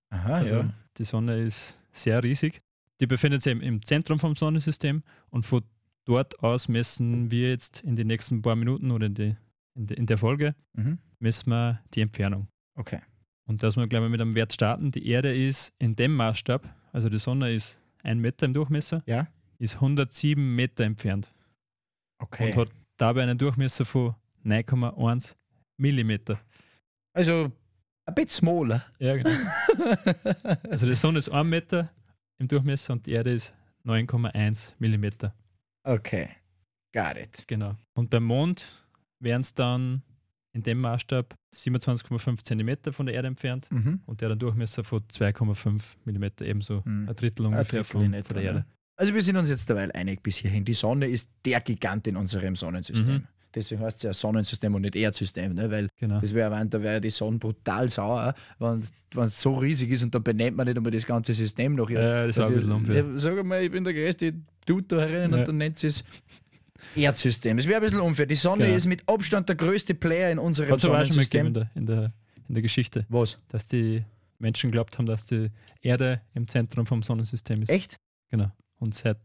[0.10, 0.74] Aha, also ja.
[0.98, 2.62] Die Sonne ist sehr riesig.
[3.02, 5.64] Die befindet sich im Zentrum vom Sonnensystem und von
[6.06, 9.36] dort aus messen wir jetzt in den nächsten paar Minuten oder in, die,
[9.74, 11.00] in, die, in der Folge mhm.
[11.20, 12.48] messen wir die Entfernung.
[12.76, 13.02] Okay.
[13.46, 14.92] Und dass wir gleich mal mit einem Wert starten.
[14.92, 19.28] Die Erde ist in dem Maßstab, also die Sonne ist ein Meter im Durchmesser, ja.
[19.58, 21.34] ist 107 Meter entfernt.
[22.20, 22.52] Okay.
[22.52, 24.16] Und hat dabei einen Durchmesser von
[24.46, 25.36] 9,1
[25.78, 26.40] Millimeter.
[27.14, 27.52] Also
[28.06, 28.86] ein bisschen smaller.
[29.00, 29.30] Ja, genau.
[30.70, 31.92] also die Sonne ist 1 Meter
[32.38, 33.54] im Durchmesser und die Erde ist
[33.86, 35.34] 9,1 Millimeter.
[35.84, 36.30] Okay,
[36.94, 37.48] got it.
[37.48, 37.76] Genau.
[37.94, 38.86] Und beim Mond
[39.20, 40.04] wären es dann
[40.56, 44.00] in dem Maßstab 27,5 cm von der Erde entfernt mhm.
[44.06, 47.10] und der hat einen Durchmesser von 2,5 mm, ebenso mhm.
[47.10, 48.66] ein Drittel ungefähr ein von, von, der Erde.
[48.96, 50.64] Also wir sind uns jetzt dabei einig bis hierhin.
[50.64, 53.16] Die Sonne ist der Gigant in unserem Sonnensystem.
[53.16, 53.28] Mhm.
[53.54, 55.70] Deswegen heißt es ja Sonnensystem und nicht Erdsystem, ne?
[55.70, 56.22] weil genau.
[56.22, 58.82] das wäre da wäre die Sonne brutal sauer, wenn
[59.26, 61.90] es so riesig ist und dann benennt man nicht einmal das ganze System noch.
[61.90, 63.06] Ja, das ist auch ein bisschen unfair.
[63.16, 64.34] Sag mal, ich bin der größte
[64.66, 65.40] Dude da herinnen ja.
[65.40, 66.04] und dann nennt sie es
[66.96, 67.58] Erdsystem.
[67.58, 68.26] Es wäre ein bisschen unfair.
[68.26, 68.76] Die Sonne genau.
[68.76, 71.48] ist mit Abstand der größte Player in unserem Hat's Sonnensystem.
[71.48, 72.14] In der, in, der,
[72.48, 73.06] in der Geschichte.
[73.10, 73.38] Was?
[73.50, 74.04] Dass die
[74.40, 75.48] Menschen glaubt haben, dass die
[75.82, 77.70] Erde im Zentrum vom Sonnensystem ist.
[77.70, 78.00] Echt?
[78.30, 78.52] Genau.
[78.80, 79.18] Und seit,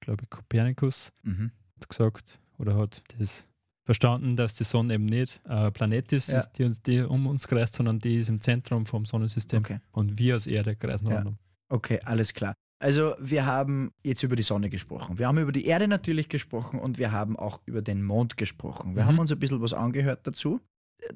[0.00, 1.50] glaube ich, Kopernikus mhm.
[1.76, 3.44] hat gesagt oder hat das
[3.84, 6.44] verstanden, dass die Sonne eben nicht ein Planet ist, ja.
[6.56, 9.60] die, uns, die um uns kreist, sondern die ist im Zentrum vom Sonnensystem.
[9.60, 9.78] Okay.
[9.92, 11.16] Und wir als Erde kreisen ja.
[11.16, 11.38] rundum.
[11.68, 12.54] Okay, alles klar.
[12.78, 15.18] Also wir haben jetzt über die Sonne gesprochen.
[15.18, 18.94] Wir haben über die Erde natürlich gesprochen und wir haben auch über den Mond gesprochen.
[18.94, 19.06] Wir mhm.
[19.08, 20.60] haben uns ein bisschen was angehört dazu.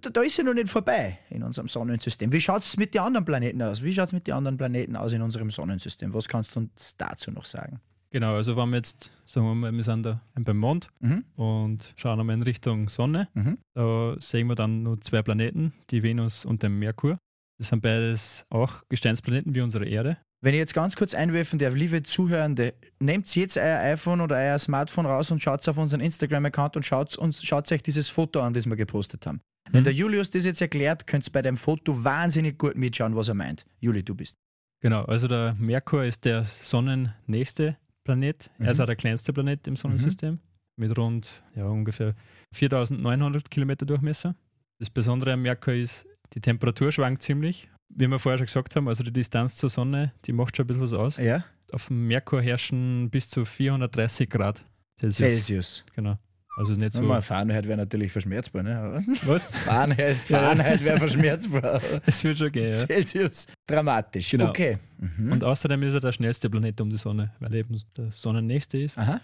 [0.01, 2.33] Da, da ist ja noch nicht vorbei in unserem Sonnensystem.
[2.33, 3.83] Wie schaut es mit den anderen Planeten aus?
[3.83, 6.15] Wie schaut es mit den anderen Planeten aus in unserem Sonnensystem?
[6.15, 7.81] Was kannst du uns dazu noch sagen?
[8.11, 11.25] Genau, also wenn wir jetzt, sagen wir mal, wir sind da beim Mond mhm.
[11.37, 13.59] und schauen einmal in Richtung Sonne, mhm.
[13.75, 17.17] da sehen wir dann nur zwei Planeten, die Venus und den Merkur.
[17.59, 20.17] Das sind beides auch Gesteinsplaneten wie unsere Erde.
[20.43, 24.59] Wenn ich jetzt ganz kurz einwerfen darf, liebe Zuhörende, nehmt jetzt euer iPhone oder euer
[24.59, 28.55] Smartphone raus und schaut auf unseren Instagram-Account und schaut, uns, schaut euch dieses Foto an,
[28.55, 29.41] das wir gepostet haben.
[29.71, 29.85] Wenn Mhm.
[29.85, 33.35] der Julius das jetzt erklärt, könnt ihr bei dem Foto wahnsinnig gut mitschauen, was er
[33.35, 33.67] meint.
[33.81, 34.37] Juli, du bist.
[34.83, 38.51] Genau, also der Merkur ist der sonnennächste Planet.
[38.59, 38.65] Mhm.
[38.65, 40.39] Er ist auch der kleinste Planet im Sonnensystem
[40.77, 42.15] mit rund ja, ungefähr
[42.55, 44.35] 4900 Kilometer Durchmesser.
[44.79, 47.69] Das Besondere am Merkur ist, die Temperatur schwankt ziemlich.
[47.93, 50.69] Wie wir vorher schon gesagt haben, also die Distanz zur Sonne, die macht schon ein
[50.69, 51.17] bisschen was aus.
[51.17, 51.45] Ja?
[51.73, 54.65] Auf dem Merkur herrschen bis zu 430 Grad
[54.99, 55.31] Celsius.
[55.31, 55.85] Celsius.
[55.95, 56.17] Genau.
[56.57, 57.03] Also nicht so.
[57.03, 57.21] So.
[57.23, 59.05] Fahrenheit wäre natürlich verschmerzbar, ne?
[59.25, 59.47] Was?
[59.47, 60.39] Fahrenheit, Ja.
[60.39, 61.81] Fahrenheit wäre verschmerzbar.
[62.07, 62.79] Es wird schon gehen, ja.
[62.79, 63.47] Celsius.
[63.67, 64.31] Dramatisch.
[64.31, 64.49] Genau.
[64.51, 64.79] Okay.
[64.99, 65.33] Mhm.
[65.33, 68.79] Und außerdem ist er der schnellste Planet um die Sonne, weil er eben der Sonnennächste
[68.79, 68.99] ist.
[68.99, 69.21] Aha.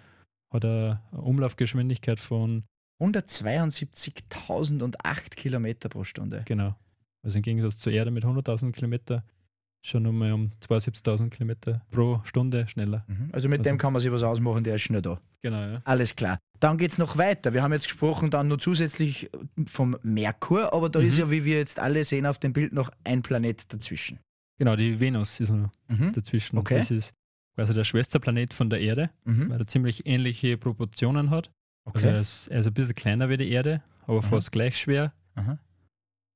[0.53, 2.65] Hat eine Umlaufgeschwindigkeit von
[3.03, 6.43] 172.008 Kilometer pro Stunde.
[6.47, 6.75] Genau.
[7.27, 9.25] Also im Gegensatz zur Erde mit 100.000 Kilometer
[9.83, 13.05] schon nochmal um 72.000 Kilometer pro Stunde schneller.
[13.09, 13.31] Mhm.
[13.33, 15.21] Also mit Also- dem kann man sich was ausmachen, der ist schnell da.
[15.43, 15.81] Genau, ja.
[15.85, 16.39] Alles klar.
[16.61, 17.53] Dann geht es noch weiter.
[17.53, 19.29] Wir haben jetzt gesprochen dann nur zusätzlich
[19.67, 21.07] vom Merkur, aber da Mhm.
[21.09, 24.19] ist ja, wie wir jetzt alle sehen auf dem Bild, noch ein Planet dazwischen.
[24.59, 26.13] Genau, die Venus ist noch Mhm.
[26.13, 26.59] dazwischen.
[26.59, 26.79] Okay.
[26.79, 27.13] Das ist
[27.57, 29.51] quasi der Schwesterplanet von der Erde, Mhm.
[29.51, 31.51] weil er ziemlich ähnliche Proportionen hat.
[31.85, 32.21] Also er Okay.
[32.21, 35.13] ist, er ist ein bisschen kleiner wie die Erde, aber fast gleich schwer.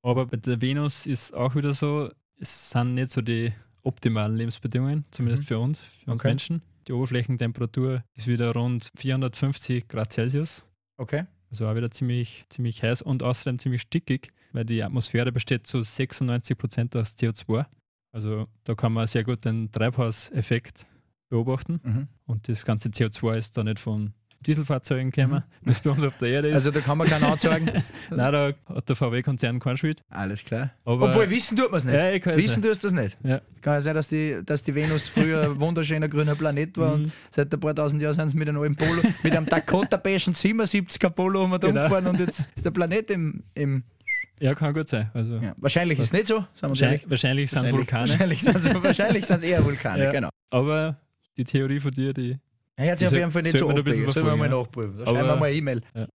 [0.03, 5.05] Aber bei der Venus ist auch wieder so, es sind nicht so die optimalen Lebensbedingungen,
[5.11, 5.47] zumindest Mhm.
[5.47, 6.29] für uns, für uns Okay.
[6.29, 6.63] Menschen.
[6.89, 10.65] Die Oberflächentemperatur ist wieder rund 450 Grad Celsius.
[10.97, 11.25] Okay.
[11.51, 15.83] Also auch wieder ziemlich, ziemlich heiß und außerdem ziemlich stickig, weil die Atmosphäre besteht zu
[15.83, 17.67] 96 Prozent aus CO2.
[18.13, 20.87] Also da kann man sehr gut den Treibhauseffekt
[21.29, 21.81] beobachten.
[21.83, 22.09] Mhm.
[22.27, 24.13] Und das ganze CO2 ist da nicht von
[24.47, 26.55] Dieselfahrzeugen gekommen, das bei uns auf der Erde ist.
[26.55, 27.67] Also da kann man keinen anzeigen.
[28.11, 30.03] Nein, da hat der VW-Konzern keinen Schuld.
[30.09, 30.71] Alles klar.
[30.87, 31.95] Aber Obwohl, wissen tut man es nicht.
[31.95, 33.19] ja, ich Wissen tust du das nicht?
[33.23, 33.43] Ja.
[33.61, 37.03] Kann ja sein, dass die, dass die Venus früher ein wunderschöner grüner Planet war und
[37.03, 37.13] Mhm.
[37.31, 40.35] seit ein paar tausend Jahren sind sie mit einem alten Polo, mit einem Dakota Passion
[40.35, 41.69] 77er Polo um da Genau.
[41.83, 43.43] umgefahren und jetzt ist der Planet im.
[43.55, 43.83] im
[44.41, 45.11] Ja, kann gut sein.
[45.13, 45.55] Also ja.
[45.59, 47.11] Wahrscheinlich ist es nicht so, wahrscheinlich, ehrlich.
[47.11, 48.09] wahrscheinlich sind es Vulkane.
[48.09, 50.11] Wahrscheinlich sind es wahrscheinlich eher Vulkane, Ja.
[50.13, 50.31] genau.
[50.49, 50.97] Aber
[51.37, 52.39] die Theorie von dir, die
[52.81, 54.09] Er hat sich auf jeden Fall nicht so abwegen.
[54.09, 54.97] Sollen wir mal nachprüfen.
[54.99, 55.83] Da schreiben wir mal eine E-Mail.
[55.95, 56.07] Ja.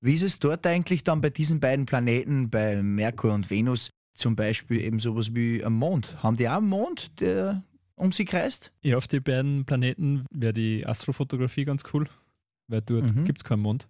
[0.00, 4.36] Wie ist es dort eigentlich dann bei diesen beiden Planeten, bei Merkur und Venus, zum
[4.36, 6.22] Beispiel eben sowas wie am Mond?
[6.22, 7.62] Haben die auch einen Mond, der
[7.96, 8.72] um sie kreist?
[8.82, 12.06] Ja, auf die beiden Planeten wäre die Astrofotografie ganz cool,
[12.68, 13.24] weil dort Mhm.
[13.24, 13.88] gibt es keinen Mond.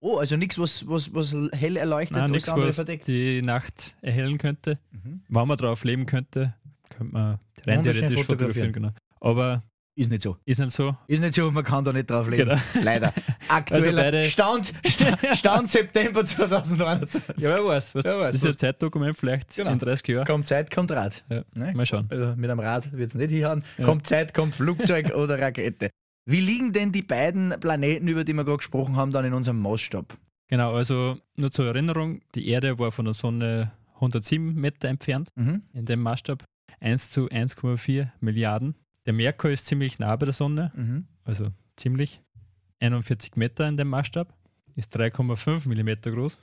[0.00, 3.06] Oh, also nichts, was, was, was hell erleuchtet Nein, und nichts, was verdeckt.
[3.06, 4.78] die Nacht erhellen könnte.
[4.92, 5.22] Mhm.
[5.28, 6.54] Wenn man drauf leben könnte,
[6.90, 8.24] könnte man rein theoretisch fotografieren.
[8.26, 8.72] fotografieren.
[8.72, 8.90] Genau.
[9.20, 9.62] Aber
[9.96, 10.36] Ist nicht so.
[10.44, 10.96] ist nicht so.
[11.06, 12.48] Ist nicht so, man kann da nicht drauf leben.
[12.50, 12.60] Genau.
[12.82, 13.12] Leider.
[13.48, 17.22] Aktueller beide- Stand, Stand, Stand September 2021.
[17.38, 17.94] Ja, wer weiß.
[17.94, 19.70] Was, Wer weiß, das ist ein Zeitdokument, vielleicht Genau.
[19.70, 20.26] in 30 Jahren.
[20.26, 21.22] Kommt Zeit, kommt Rad.
[21.30, 21.44] Ja.
[21.54, 21.72] Ne?
[21.74, 22.06] Mal schauen.
[22.10, 23.62] Also mit einem Rad wird es nicht hinhauen.
[23.78, 23.84] Ja.
[23.84, 25.90] Kommt Zeit, kommt Flugzeug oder Rakete.
[26.26, 29.60] Wie liegen denn die beiden Planeten, über die wir gerade gesprochen haben, dann in unserem
[29.60, 30.16] Maßstab?
[30.48, 35.62] Genau, also nur zur Erinnerung, die Erde war von der Sonne 107 Meter entfernt Mhm.
[35.72, 36.42] in dem Maßstab.
[36.80, 38.74] 1 zu 1,4 Milliarden.
[39.06, 41.06] Der Merkur ist ziemlich nah bei der Sonne, Mhm.
[41.24, 42.20] also ziemlich.
[42.80, 44.32] 41 Meter in dem Maßstab.
[44.76, 46.36] Ist 3,5 Millimeter groß,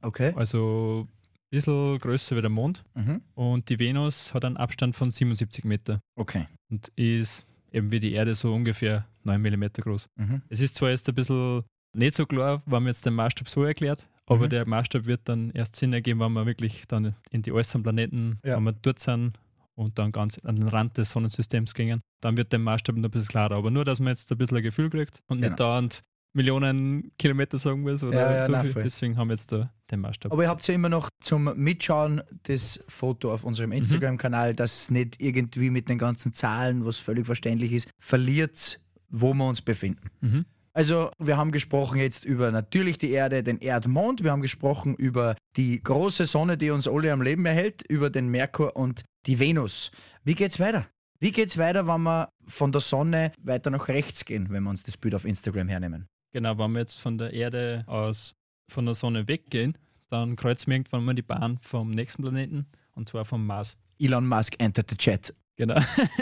[0.00, 0.32] Okay.
[0.34, 2.84] also ein bisschen größer wie der Mond.
[2.94, 3.20] Mhm.
[3.34, 6.46] Und die Venus hat einen Abstand von 77 Meter Okay.
[6.70, 10.06] und ist eben wie die Erde so ungefähr 9 Millimeter groß.
[10.16, 10.40] Mhm.
[10.48, 11.64] Es ist zwar jetzt ein bisschen
[11.94, 14.50] nicht so klar, wenn man jetzt den Maßstab so erklärt, aber Mhm.
[14.50, 18.38] der Maßstab wird dann erst Sinn ergeben, wenn wir wirklich dann in die äußeren Planeten,
[18.42, 18.56] Ja.
[18.56, 19.38] wenn wir dort sind
[19.76, 23.10] und dann ganz an den Rand des Sonnensystems gingen, dann wird der Maßstab noch ein
[23.10, 23.54] bisschen klarer.
[23.56, 25.50] Aber nur, dass man jetzt ein bisschen ein Gefühl kriegt und Genau.
[25.50, 28.72] nicht dauernd Millionen Kilometer sagen muss oder Ja, ja, so nein, viel.
[28.74, 28.82] voll.
[28.82, 30.32] Deswegen haben wir jetzt da den Maßstab.
[30.32, 35.20] Aber ihr habt ja immer noch zum Mitschauen das Foto auf unserem Instagram-Kanal, das nicht
[35.22, 40.10] irgendwie mit den ganzen Zahlen, was völlig verständlich ist, verliert, wo wir uns befinden.
[40.20, 40.44] Mhm.
[40.76, 45.34] Also, wir haben gesprochen jetzt über natürlich die Erde, den Erdmond, wir haben gesprochen über
[45.56, 49.90] die große Sonne, die uns alle am Leben erhält, über den Merkur und die Venus.
[50.22, 50.86] Wie geht's weiter?
[51.18, 54.82] Wie geht's weiter, wenn wir von der Sonne weiter nach rechts gehen, wenn wir uns
[54.82, 56.08] das Bild auf Instagram hernehmen?
[56.32, 58.34] Genau, wenn wir jetzt von der Erde aus
[58.70, 59.78] von der Sonne weggehen,
[60.10, 63.78] dann kreuzen wir irgendwann mal die Bahn vom nächsten Planeten und zwar vom Mars.
[63.98, 65.32] Elon Musk entered the chat.
[65.56, 65.80] Genau.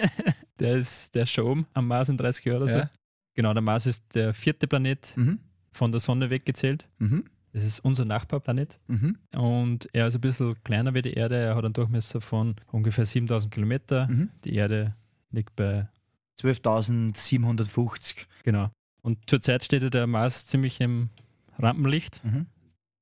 [0.61, 2.79] der, ist, der oben am Mars in 30 Jahren oder so.
[2.79, 2.91] Ja.
[3.35, 5.41] Genau, der Mars ist der vierte Planet Mhm.
[5.73, 6.89] von der Sonne weggezählt.
[6.99, 7.25] Mhm.
[7.53, 8.79] Das ist unser Nachbarplanet.
[8.89, 9.17] Mhm.
[9.35, 11.37] Und er ist ein bisschen kleiner wie die Erde.
[11.37, 14.09] Er hat einen Durchmesser von ungefähr 7000 Kilometer.
[14.09, 14.31] Mhm.
[14.45, 14.95] Die Erde
[15.31, 15.89] liegt bei,
[16.41, 18.27] 12.750.
[18.43, 18.71] genau.
[19.03, 21.11] Und zurzeit steht ja der Mars ziemlich im
[21.59, 22.47] Rampenlicht, Mhm.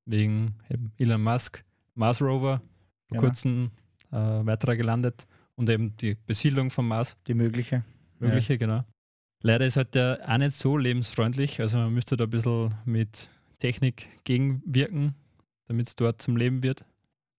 [0.06, 0.54] wegen
[0.98, 1.64] Elon Musk,
[1.94, 2.58] Mars Rover,
[3.08, 3.20] vor Genau.
[3.22, 3.70] kurzem
[4.10, 5.26] äh, weiterer gelandet.
[5.54, 7.84] und eben die Besiedlung vom Mars, Die mögliche.
[8.18, 8.84] mögliche, genau.
[9.42, 13.28] Leider ist halt der auch nicht so lebensfreundlich, also man müsste da ein bisschen mit
[13.58, 15.14] Technik gegenwirken,
[15.66, 16.84] damit es dort zum Leben wird.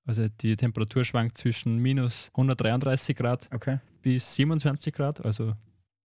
[0.05, 3.79] Also die Temperatur schwankt zwischen minus 133 Grad Okay.
[4.01, 5.53] bis 27 Grad, also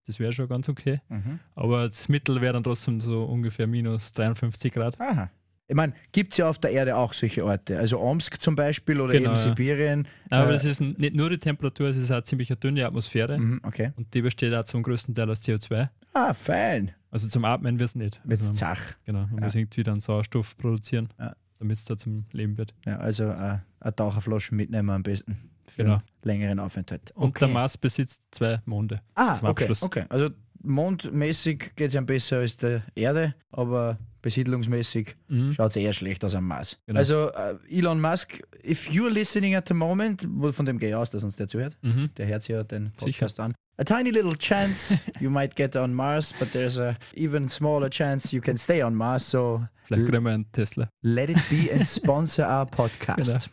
[0.07, 1.01] das wäre schon ganz okay.
[1.09, 1.41] Mhm.
[1.57, 5.01] Aber das Mittel wäre dann trotzdem so ungefähr minus 53 Grad.
[5.01, 5.31] Aha.
[5.71, 7.79] Ich meine, gibt es ja auf der Erde auch solche Orte.
[7.79, 9.37] Also Omsk zum Beispiel oder Genau, eben ja.
[9.37, 10.09] Sibirien.
[10.31, 13.39] Aber Äh, das ist nicht nur die Temperatur, es ist auch ziemlich eine dünne Atmosphäre
[13.39, 13.93] Mhm, okay.
[13.97, 15.91] und die besteht auch zum größten Teil aus CO2.
[16.15, 16.93] Ah, fein.
[17.11, 18.19] Also zum Atmen wird es nicht.
[18.27, 18.81] Jetzt Also Zach.
[19.05, 19.45] genau, man Ja.
[19.45, 21.35] muss irgendwie dann Sauerstoff produzieren, Ja.
[21.59, 22.73] damit es da zum Leben wird.
[22.87, 25.37] Ja, also äh, eine Taucherflasche mitnehmen am besten.
[25.67, 25.95] Für Genau.
[25.97, 27.11] einen längeren Aufenthalt.
[27.15, 29.01] Und der Mars besitzt zwei Monde.
[29.15, 30.05] Ah, okay, okay.
[30.09, 30.31] Also
[30.63, 33.99] mondmäßig geht es ihm besser als der Erde, aber
[34.29, 35.53] besiedlungsmäßig Mhm.
[35.55, 36.79] schaut es eher schlecht aus am Mars.
[36.87, 36.99] Genau.
[36.99, 41.11] Also äh, Elon Musk, if you're listening at the moment, von dem gehe ich aus,
[41.11, 42.11] dass uns der zuhört, Mhm.
[42.17, 43.27] der hört sich ja den Sicher.
[43.27, 43.55] Podcast an.
[43.79, 48.35] A tiny little chance you might get on Mars, but there's a even smaller chance
[48.35, 50.89] you can stay on Mars, so Vielleicht kriegen wir einen Tesla.
[51.03, 53.33] let it be and sponsor our podcast.
[53.33, 53.45] Genau.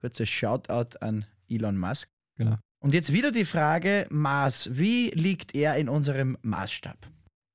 [0.00, 2.08] Kurzer Shoutout an Elon Musk.
[2.38, 2.56] Genau.
[2.80, 6.98] Und jetzt wieder die Frage, Mars, wie liegt er in unserem Maßstab?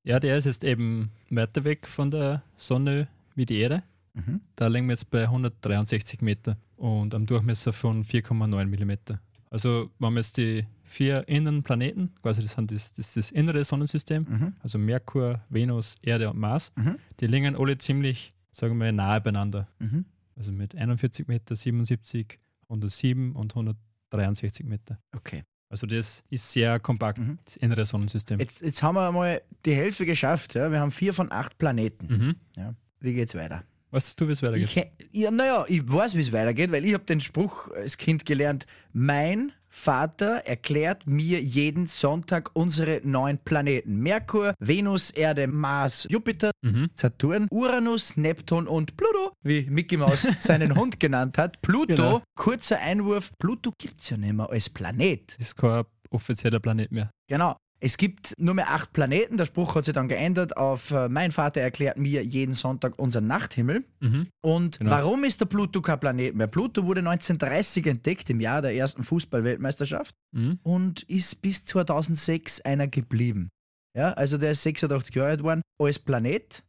[0.04, 3.84] Ja, der ist jetzt eben weiter weg von der Sonne wie die Erde.
[4.14, 4.42] Mhm.
[4.56, 9.20] Da liegen wir jetzt bei 163 Meter und am Durchmesser von 4,9 Millimeter.
[9.52, 13.32] Also wir haben jetzt die vier inneren Planeten, quasi das, sind das, das, ist das
[13.32, 14.54] innere Sonnensystem, Mhm.
[14.62, 16.72] also Merkur, Venus, Erde und Mars.
[16.76, 16.98] Mhm.
[17.20, 19.68] Die liegen alle ziemlich, sagen wir, nahe beieinander.
[19.80, 20.06] Mhm.
[20.36, 25.00] Also mit 41 Meter, 77, 107 und 163 Meter.
[25.16, 25.44] Okay.
[25.70, 27.38] Also das ist sehr kompakt, Mhm.
[27.46, 28.40] das innere Sonnensystem.
[28.40, 30.56] Jetzt, jetzt haben wir mal die Hälfte geschafft.
[30.56, 30.72] Ja?
[30.72, 32.36] Wir haben vier von acht Planeten.
[32.58, 32.76] Mhm.
[33.00, 33.64] Wie geht's weiter?
[33.92, 34.92] Weißt du, wie es weitergeht?
[35.12, 38.26] Ich, ja, naja, ich weiß, wie es weitergeht, weil ich habe den Spruch als Kind
[38.26, 43.98] gelernt, mein Vater erklärt mir jeden Sonntag unsere neun Planeten.
[43.98, 46.90] Merkur, Venus, Erde, Mars, Jupiter, Mhm.
[46.96, 51.62] Saturn, Uranus, Neptun und Pluto, wie Mickey Mouse seinen Hund genannt hat.
[51.62, 52.22] Pluto, Genau.
[52.36, 55.36] kurzer Einwurf, Pluto gibt es ja nicht mehr als Planet.
[55.40, 57.12] Ist kein offizieller Planet mehr.
[57.28, 57.56] Genau.
[57.82, 59.38] Es gibt nur mehr acht Planeten.
[59.38, 63.28] Der Spruch hat sich dann geändert auf äh, Mein Vater erklärt mir jeden Sonntag unseren
[63.28, 63.86] Nachthimmel.
[64.02, 64.28] Mhm.
[64.42, 64.92] Und Genau.
[64.92, 66.48] warum ist der Pluto kein Planet mehr?
[66.48, 70.60] Pluto wurde 1930 entdeckt, im Jahr der ersten Fußball-Weltmeisterschaft Mhm.
[70.64, 73.50] und ist bis 2006 einer geblieben.
[73.96, 76.64] Ja, also der ist 86 Jahre alt geworden als Planet.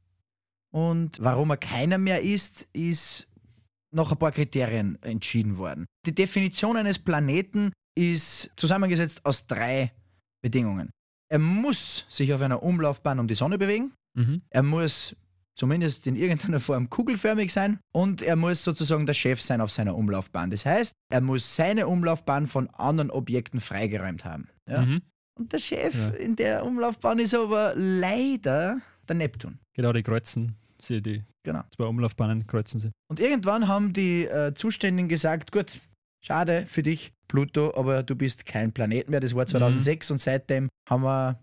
[0.72, 3.26] Und warum er keiner mehr ist, ist
[3.92, 5.86] nach ein paar Kriterien entschieden worden.
[6.06, 9.92] Die Definition eines Planeten ist zusammengesetzt aus drei
[10.42, 10.90] Bedingungen.
[11.30, 13.92] Er muss sich auf einer Umlaufbahn um die Sonne bewegen.
[14.14, 14.42] Mhm.
[14.50, 15.14] Er muss
[15.54, 19.94] zumindest in irgendeiner Form kugelförmig sein und er muss sozusagen der Chef sein auf seiner
[19.94, 20.50] Umlaufbahn.
[20.50, 24.48] Das heißt, er muss seine Umlaufbahn von anderen Objekten freigeräumt haben.
[24.68, 24.82] Ja?
[24.82, 25.02] Mhm.
[25.38, 26.08] Und der Chef Ja.
[26.08, 29.58] in der Umlaufbahn ist aber leider der Neptun.
[29.74, 31.62] Genau, die kreuzen sie, die Genau.
[31.74, 32.90] zwei Umlaufbahnen kreuzen sie.
[33.08, 35.80] Und irgendwann haben die äh, Zuständigen gesagt, gut,
[36.20, 39.20] schade für dich, Pluto, aber du bist kein Planet mehr.
[39.20, 41.38] Das war 2006 und seitdem haben wir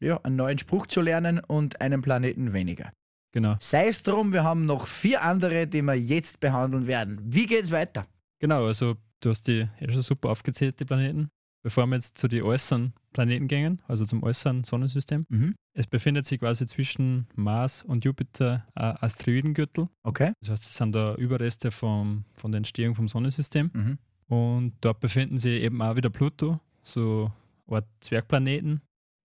[0.00, 2.92] ja, einen neuen Spruch zu lernen und einen Planeten weniger.
[3.32, 3.56] Genau.
[3.60, 7.18] Sei es drum, wir haben noch vier andere, die wir jetzt behandeln werden.
[7.24, 8.06] Wie geht's weiter?
[8.38, 11.28] Genau, also du hast die eh schon super aufgezählt, die Planeten.
[11.64, 15.26] Bevor wir jetzt zu den äußeren Planeten gehen, also zum äußeren Sonnensystem.
[15.28, 15.54] Mhm.
[15.74, 19.88] Es befindet sich quasi zwischen Mars und Jupiter ein Asteroidengürtel.
[20.02, 20.32] Okay.
[20.40, 23.70] Das heißt, es sind da Überreste vom, von der Entstehung vom Sonnensystem.
[23.72, 23.98] Mhm.
[24.32, 27.30] Und dort befinden sich eben auch wieder Pluto, so
[27.66, 28.80] Art Zwergplaneten.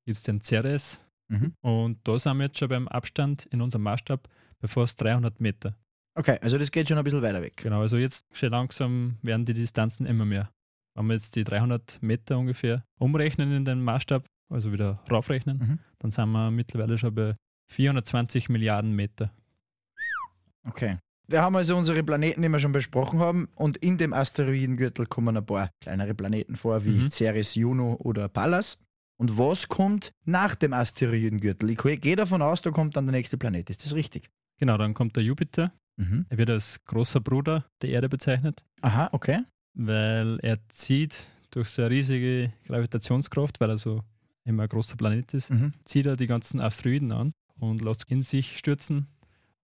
[0.05, 1.01] Gibt es den Ceres.
[1.29, 1.53] Mhm.
[1.61, 4.27] Und da sind wir jetzt schon beim Abstand in unserem Maßstab
[4.59, 5.77] bei fast 300 Meter.
[6.15, 7.55] Okay, also das geht schon ein bisschen weiter weg.
[7.55, 10.51] Genau, also jetzt schon langsam werden die Distanzen immer mehr.
[10.93, 15.79] Wenn wir jetzt die 300 Meter ungefähr umrechnen in den Maßstab, also wieder raufrechnen, Mhm.
[15.99, 17.35] dann sind wir mittlerweile schon bei
[17.71, 19.31] 420 Milliarden Meter.
[20.65, 20.97] Okay.
[21.29, 25.35] Wir haben also unsere Planeten, die wir schon besprochen haben, und in dem Asteroidengürtel kommen
[25.35, 27.11] ein paar kleinere Planeten vor, wie Mhm.
[27.11, 28.77] Ceres, Juno oder Pallas.
[29.19, 31.71] Und was kommt nach dem Asteroidengürtel?
[31.71, 33.69] Ich gehe davon aus, da kommt dann der nächste Planet.
[33.69, 34.29] Ist das richtig?
[34.59, 35.73] Genau, dann kommt der Jupiter.
[35.97, 36.25] Mhm.
[36.29, 39.39] Er wird als großer Bruder der Erde bezeichnet, Aha, okay.
[39.73, 44.03] weil er zieht durch so eine riesige Gravitationskraft, weil er so
[44.45, 45.73] immer ein großer Planet ist, Mhm.
[45.83, 49.07] zieht er die ganzen Asteroiden an und lässt in sich stürzen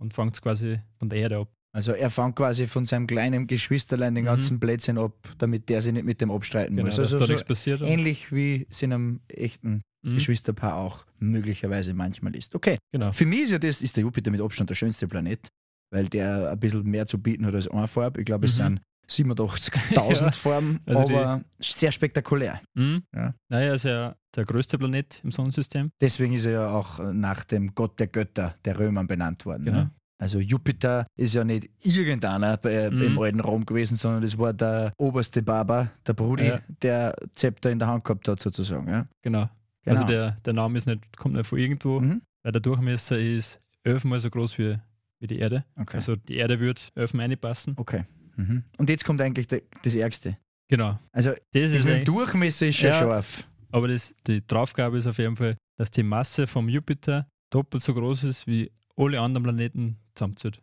[0.04, 1.50] und fängt quasi von der Erde ab.
[1.76, 4.28] Also er fängt quasi von seinem kleinen Geschwisterlein den Mhm.
[4.28, 7.00] ganzen Blödsinn ab, damit der sich nicht mit dem abstreiten Genau, muss.
[7.00, 7.82] Also da so nichts passiert.
[7.82, 12.54] ähnlich wie es in einem echten Mhm, Geschwisterpaar auch möglicherweise manchmal ist.
[12.54, 13.12] Okay, Genau.
[13.12, 15.48] für mich ist ja das, ist der Jupiter mit Abstand der schönste Planet,
[15.92, 18.20] weil der ein bisschen mehr zu bieten hat als eine Farbe.
[18.20, 18.64] Ich glaube, es Mhm.
[18.64, 22.62] sind 87.000 Ja, Formen, also aber sehr spektakulär.
[22.74, 23.04] Mhm.
[23.14, 23.34] Ja.
[23.50, 25.92] Naja, ist ja der größte Planet im Sonnensystem.
[26.02, 29.66] Deswegen ist er ja auch nach dem Gott der Götter, der Römern, benannt worden.
[29.66, 29.78] Genau.
[29.78, 29.92] Ne?
[30.20, 33.02] Also Jupiter ist ja nicht irgendeiner bei, Mhm.
[33.02, 36.62] im alten Rom gewesen, sondern das war der oberste Barber, der Brudi, Ja.
[36.82, 38.88] der Zepter in der Hand gehabt hat sozusagen.
[38.88, 39.06] Ja?
[39.22, 39.50] Genau.
[39.84, 39.98] Genau.
[40.00, 42.22] Also der, der Name ist nicht, kommt nicht von irgendwo, Mhm.
[42.42, 44.78] weil der Durchmesser ist elfmal so groß wie,
[45.20, 45.66] wie die Erde.
[45.76, 45.98] Okay.
[45.98, 47.74] Also die Erde wird elfmal reinpassen.
[47.78, 48.06] okay.
[48.36, 48.64] Mhm.
[48.78, 50.38] Und jetzt kommt eigentlich der, das Ärgste.
[50.70, 51.00] Genau.
[51.12, 53.00] Also Das das ist mit dem Durchmesser ist schon Ja.
[53.00, 53.48] scharf.
[53.72, 57.94] aber das, die Draufgabe ist auf jeden Fall, dass die Masse vom Jupiter doppelt so
[57.94, 60.62] groß ist wie alle anderen Planeten zusammenzählt.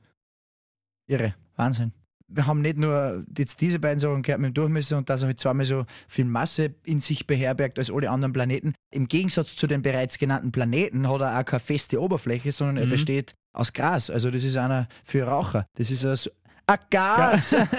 [1.06, 1.34] Irre.
[1.56, 1.92] Wahnsinn.
[2.32, 5.26] Wir haben nicht nur jetzt diese beiden Sachen gehört mit dem Durchmesser und dass er
[5.26, 8.74] halt zweimal so viel Masse in sich beherbergt als alle anderen Planeten.
[8.92, 12.86] Im Gegensatz zu den bereits genannten Planeten hat er auch keine feste Oberfläche, sondern er
[12.86, 12.90] Mhm.
[12.90, 14.10] besteht aus Gras.
[14.10, 15.66] Also das ist einer für Raucher.
[15.76, 16.32] Das ist ein,
[16.70, 17.50] ein Gas.
[17.50, 17.72] das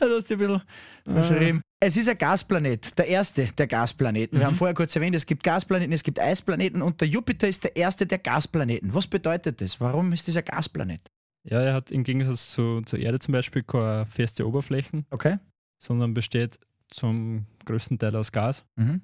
[0.00, 0.62] hast du ein bisschen
[1.04, 1.62] verschrieben.
[1.80, 4.38] Es ist ein Gasplanet, der erste der Gasplaneten.
[4.38, 4.48] Wir Mhm.
[4.50, 7.76] haben vorher kurz erwähnt, es gibt Gasplaneten, es gibt Eisplaneten und der Jupiter ist der
[7.76, 8.92] erste der Gasplaneten.
[8.94, 9.80] Was bedeutet das?
[9.80, 11.08] Warum ist dieser Gasplanet?
[11.44, 15.38] Ja, er hat im Gegensatz zu, zur Erde zum Beispiel keine feste Oberflächen, Okay.
[15.78, 16.58] sondern besteht
[16.90, 18.64] zum größten Teil aus Gas.
[18.76, 19.00] Mhm.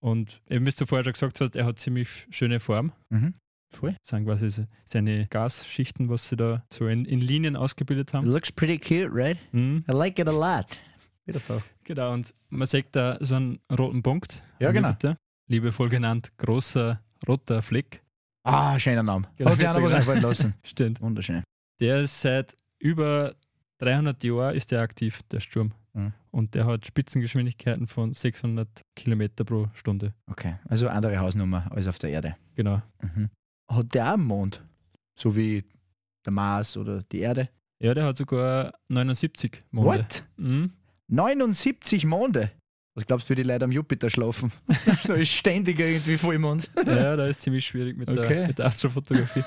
[0.00, 2.92] Und eben wie du vorher schon gesagt hast, er hat ziemlich schöne Form.
[3.10, 3.34] Mhm.
[3.70, 3.92] Voll.
[4.00, 8.26] Das sind quasi se- seine Gasschichten, was sie da so in, in Linien ausgebildet haben.
[8.26, 9.38] Looks pretty cute, right?
[9.52, 9.84] Mhm.
[9.88, 10.66] I like it a lot.
[11.26, 11.62] Beautiful.
[11.84, 14.42] Genau, und man sieht da so einen roten Punkt.
[14.58, 14.88] Ja, genau.
[14.88, 15.16] Jupiter,
[15.48, 18.02] liebevoll genannt großer roter Fleck.
[18.44, 19.28] Ah, schöner Name.
[19.36, 19.96] Genau, Hat sich einer was genau.
[20.00, 20.54] einfallen lassen.
[20.62, 21.00] Stimmt.
[21.02, 21.42] Wunderschön.
[21.80, 23.34] Der ist seit über
[23.78, 25.72] 300 Jahren ist der aktiv, der Sturm.
[25.92, 26.12] Mhm.
[26.30, 30.14] Und der hat Spitzengeschwindigkeiten von 600 Kilometer pro Stunde.
[30.30, 32.36] Okay, also andere Hausnummer als auf der Erde.
[32.54, 32.80] Genau.
[33.02, 33.28] Mhm.
[33.70, 34.62] Hat der auch einen Mond?
[35.18, 35.64] So wie
[36.24, 37.48] der Mars oder die Erde?
[37.80, 39.88] Ja, der hat sogar 79 Monde.
[39.90, 40.24] What?
[40.36, 40.72] Mhm.
[41.08, 42.50] 79 Monde?
[42.94, 44.50] Was glaubst du, wie die Leute am Jupiter schlafen?
[45.06, 46.68] da ist ständig irgendwie Vollmond.
[46.84, 48.28] Ja, da ist ziemlich schwierig mit, Okay.
[48.28, 49.44] der, mit der Astrofotografie.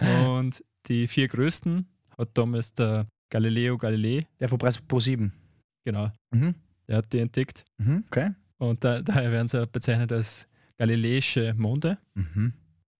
[0.26, 1.86] Und die vier größten
[2.18, 5.32] hat damals der Galileo Galilei, Der von Pro 7.
[5.84, 6.54] genau, Mhm.
[6.88, 7.64] der hat die entdeckt.
[7.78, 8.04] Mhm.
[8.06, 8.30] Okay.
[8.58, 10.46] Und da, daher werden sie auch bezeichnet als
[10.86, 11.98] galileische Monde.
[12.14, 12.52] Mhm.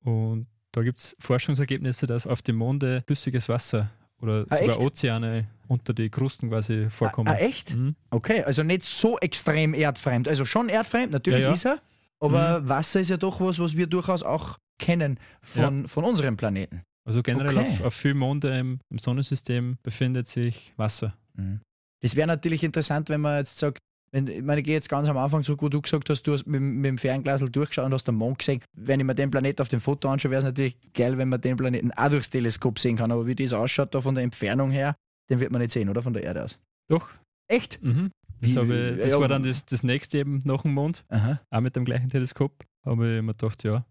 [0.05, 3.91] Und da gibt es Forschungsergebnisse, dass auf dem Monde flüssiges Wasser
[4.21, 4.87] oder Ah, sogar echt?
[4.87, 7.29] Ozeane unter die Krusten quasi vorkommen.
[7.29, 7.75] Ah, echt?
[7.75, 7.97] Mhm.
[8.11, 10.29] Okay, also nicht so extrem erdfremd.
[10.29, 11.55] Also schon erdfremd, natürlich Ja, ja.
[11.55, 11.81] ist er.
[12.21, 16.83] Aber Wasser ist ja doch was, was wir durchaus auch kennen von, von unserem Planeten.
[17.05, 17.67] Also generell Okay.
[17.81, 21.15] auf, auf vielen Monde im, im Sonnensystem befindet sich Wasser.
[21.35, 21.61] Mhm.
[22.01, 23.79] Das wäre natürlich interessant, wenn man jetzt sagt,
[24.13, 26.33] wenn, ich meine, ich gehe jetzt ganz am Anfang zurück, wo du gesagt hast, du
[26.33, 28.61] hast mit, mit dem Fernglasel durchgeschaut und hast den Mond gesehen.
[28.75, 31.41] Wenn ich mir den Planeten auf dem Foto anschaue, wäre es natürlich geil, wenn man
[31.41, 33.11] den Planeten auch durchs Teleskop sehen kann.
[33.11, 34.95] Aber wie das ausschaut, da von der Entfernung her,
[35.31, 36.03] den wird man nicht sehen, oder?
[36.03, 36.59] Von der Erde aus.
[36.89, 37.09] Doch.
[37.49, 37.83] Echt?
[37.83, 38.11] Mhm.
[38.41, 41.61] Das, ich, das ja, war dann das, das nächste eben nach dem Mond, Aha, auch
[41.61, 42.65] mit dem gleichen Teleskop.
[42.85, 43.87] Habe ich mir gedacht, ja,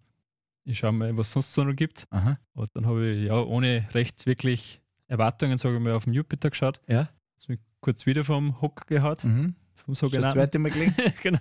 [0.65, 2.05] ich schaue mal, was sonst so noch gibt.
[2.09, 2.37] aha.
[2.53, 6.49] Und dann habe ich ja ohne recht wirklich Erwartungen, sage ich mal, auf den Jupiter
[6.49, 6.79] geschaut.
[6.87, 7.09] Ja.
[7.37, 9.55] Hast mich kurz wieder vom Hock gehaut, Mhm.
[9.85, 10.33] Vom Schon das sogenannten.
[10.39, 10.95] zweite Mal gelingen?
[11.23, 11.39] genau.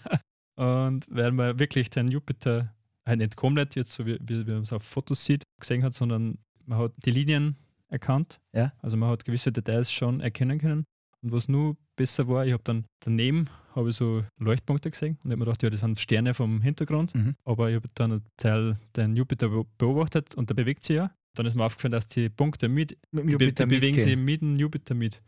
[0.56, 2.74] Und weil man wirklich den Jupiter
[3.06, 6.38] halt nicht komplett jetzt so wie, wie, man es auf Fotos sieht, gesehen hat, sondern
[6.66, 7.56] man hat die Linien
[7.88, 8.38] erkannt.
[8.54, 8.72] Ja.
[8.78, 10.84] Also man hat gewisse Details schon erkennen können.
[11.22, 15.30] Und was nur besser war, ich habe dann daneben habe ich so Leuchtpunkte gesehen und
[15.30, 17.14] habe mir gedacht, ja, das sind Sterne vom Hintergrund.
[17.14, 17.36] Mhm.
[17.44, 21.10] Aber ich habe dann eine Zeit den Jupiter be- beobachtet und der bewegt sich ja.
[21.36, 24.08] Dann ist mir aufgefallen, dass die Punkte mit, Mit Jupiter bewegen mitgehen.
[24.08, 25.22] sich mit dem Jupiter mit.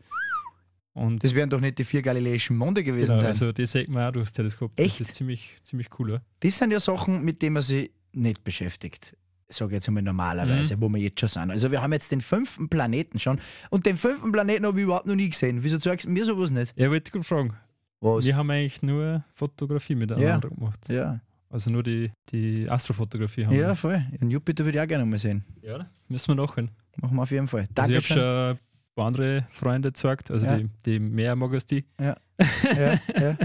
[0.93, 3.27] Und Das wären doch nicht die vier galileischen Monde gewesen genau, sein.
[3.29, 4.71] also die sieht man auch durchs Teleskop.
[4.79, 4.99] Echt?
[4.99, 6.11] Das ist ziemlich, ziemlich cool.
[6.11, 6.21] Ja.
[6.41, 9.15] Das sind ja Sachen, mit denen man sich nicht beschäftigt.
[9.49, 11.51] Sage ich jetzt einmal normalerweise, wo wir jetzt schon sind.
[11.51, 13.39] Also wir haben jetzt den fünften Planeten schon.
[13.69, 15.63] Und den fünften Planeten habe ich überhaupt noch nie gesehen.
[15.63, 16.73] Wieso sagst du mir sowas nicht?
[16.77, 17.53] Ja, wollte ich gerade fragen.
[17.99, 18.25] Was?
[18.25, 20.89] Wir haben eigentlich nur Fotografie miteinander gemacht.
[20.89, 23.75] Ja, Also nur die, die Astrofotografie haben ja wir.
[23.75, 24.03] voll.
[24.19, 25.43] Den Jupiter würde ich auch gerne mal sehen.
[25.61, 26.69] Ja, müssen wir nachholen.
[27.01, 27.61] Machen wir auf jeden Fall.
[27.61, 28.59] Also ich Danke habe schon
[28.95, 30.57] paar andere Freunde gezeigt, also Ja.
[30.57, 31.83] die, die mehr mag als die.
[31.99, 32.15] Ja,
[33.19, 33.37] ja.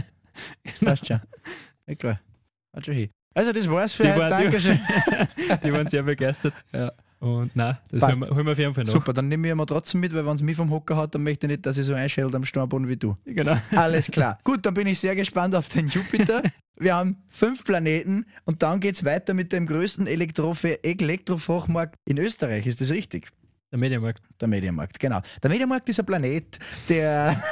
[0.85, 1.21] Passt schon.
[1.87, 2.21] Ja, klar.
[2.75, 3.11] Hat schon hin.
[3.35, 4.21] Also, das war's für Die heute.
[4.21, 4.81] waren- Dankeschön.
[5.65, 6.55] die waren sehr begeistert.
[6.73, 6.93] Ja.
[7.21, 8.13] Und nein, das Passt.
[8.21, 8.93] holen wir, holen wir auf jeden Fall noch.
[8.93, 11.15] Super, dann nehme ich ihn mal trotzdem mit, weil wenn es mich vom Hocker hat,
[11.17, 13.17] dann möchte ich nicht, dass ich so einschält am Sturmboden wie du.
[13.25, 13.57] Genau.
[13.75, 14.39] Alles klar.
[14.45, 16.43] Gut, dann bin ich sehr gespannt auf den Jupiter.
[16.79, 22.19] Wir haben fünf Planeten und dann geht es weiter mit dem größten Elektrofe- Elektrofachmarkt in
[22.19, 22.69] Österreich.
[22.69, 23.29] Ist das richtig?
[23.73, 24.23] Der Medienmarkt.
[24.41, 25.21] Der Mediamarkt, genau.
[25.43, 26.59] Der Mediamarkt ist ein Planet,
[26.89, 27.43] der.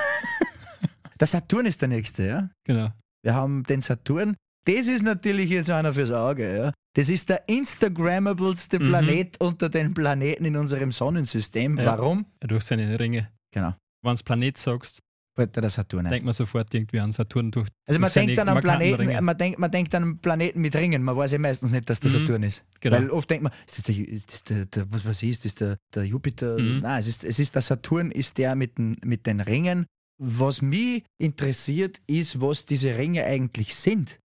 [1.20, 2.50] der Saturn ist der nächste, ja?
[2.64, 2.90] Genau.
[3.22, 4.36] Wir haben den Saturn.
[4.66, 6.72] Das ist natürlich jetzt einer fürs Auge, ja?
[6.96, 8.88] Das ist der Instagrammabelste Mhm.
[8.88, 11.78] Planet unter den Planeten in unserem Sonnensystem.
[11.78, 11.86] Ja.
[11.86, 12.26] Warum?
[12.40, 13.28] Durch seine Ringe.
[13.52, 13.74] Genau.
[14.02, 15.00] wenn du Planet sagst,
[15.44, 16.10] dir der Saturn ein.
[16.10, 17.68] denkt man sofort irgendwie an Saturn durch.
[17.86, 21.02] Also man denkt dann an Planeten, man denkt, man denkt an einen Planeten mit Ringen.
[21.02, 22.14] Man weiß ja meistens nicht, dass der Mhm.
[22.26, 22.64] Saturn ist.
[22.80, 22.96] Genau.
[22.96, 25.76] Weil oft denkt man, ist das der, ist der, der was, was ist, ist der,
[25.94, 26.58] der Jupiter?
[26.58, 26.80] Mhm.
[26.80, 29.84] Nein, es ist, es ist der Saturn, ist der mit den, mit den Ringen.
[30.18, 34.18] Was mich interessiert, ist, was diese Ringe eigentlich sind.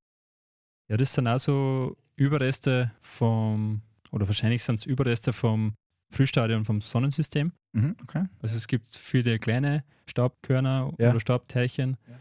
[0.89, 3.81] Ja, das sind also Überreste vom,
[4.11, 5.73] oder wahrscheinlich sind es Überreste vom
[6.11, 7.51] Frühstadium vom Sonnensystem.
[7.73, 8.25] Mhm, okay.
[8.41, 11.11] Also es gibt viele kleine Staubkörner Ja.
[11.11, 11.97] oder Staubteilchen.
[12.07, 12.15] Ja.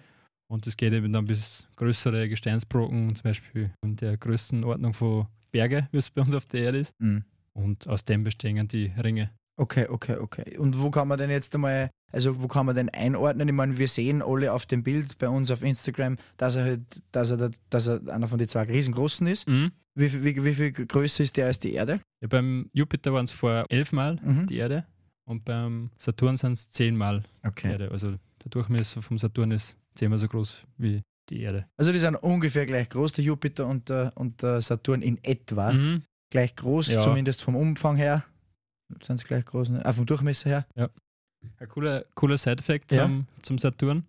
[0.48, 5.88] Und es geht eben dann bis größere Gesteinsbrocken, zum Beispiel in der Größenordnung von Berge,
[5.92, 6.92] wie es bei uns auf der Erde ist.
[6.98, 7.24] Mhm.
[7.52, 9.30] Und aus dem bestehen die Ringe.
[9.60, 10.56] Okay, okay, okay.
[10.56, 13.46] Und wo kann man denn jetzt einmal, also wo kann man denn einordnen?
[13.46, 16.80] Ich meine, wir sehen alle auf dem Bild bei uns auf Instagram, dass er halt,
[17.12, 19.46] dass er, da- dass er einer von den zwei riesengroßen ist.
[19.46, 19.70] Mhm.
[19.94, 22.00] Wie, viel- wie, wie viel größer ist der als die Erde?
[22.22, 24.46] Ja, beim Jupiter waren es vor elfmal Mhm.
[24.46, 24.86] die Erde
[25.28, 27.72] und beim Saturn sind es zehnmal die Okay.
[27.72, 27.90] Erde.
[27.90, 31.66] Also der Durchmesser vom Saturn ist zehnmal so groß wie die Erde.
[31.76, 35.72] Also die sind ungefähr gleich groß, der Jupiter und der, und der Saturn in etwa.
[35.72, 36.02] Mhm.
[36.32, 37.00] Gleich groß, Ja.
[37.02, 38.24] zumindest vom Umfang her.
[39.02, 39.84] Sind sie gleich groß, ne?
[39.84, 40.66] ah, vom Durchmesser her.
[41.58, 43.06] Ein cooler, cooler Side-Effekt Ja.
[43.06, 44.04] zum, zum Saturn.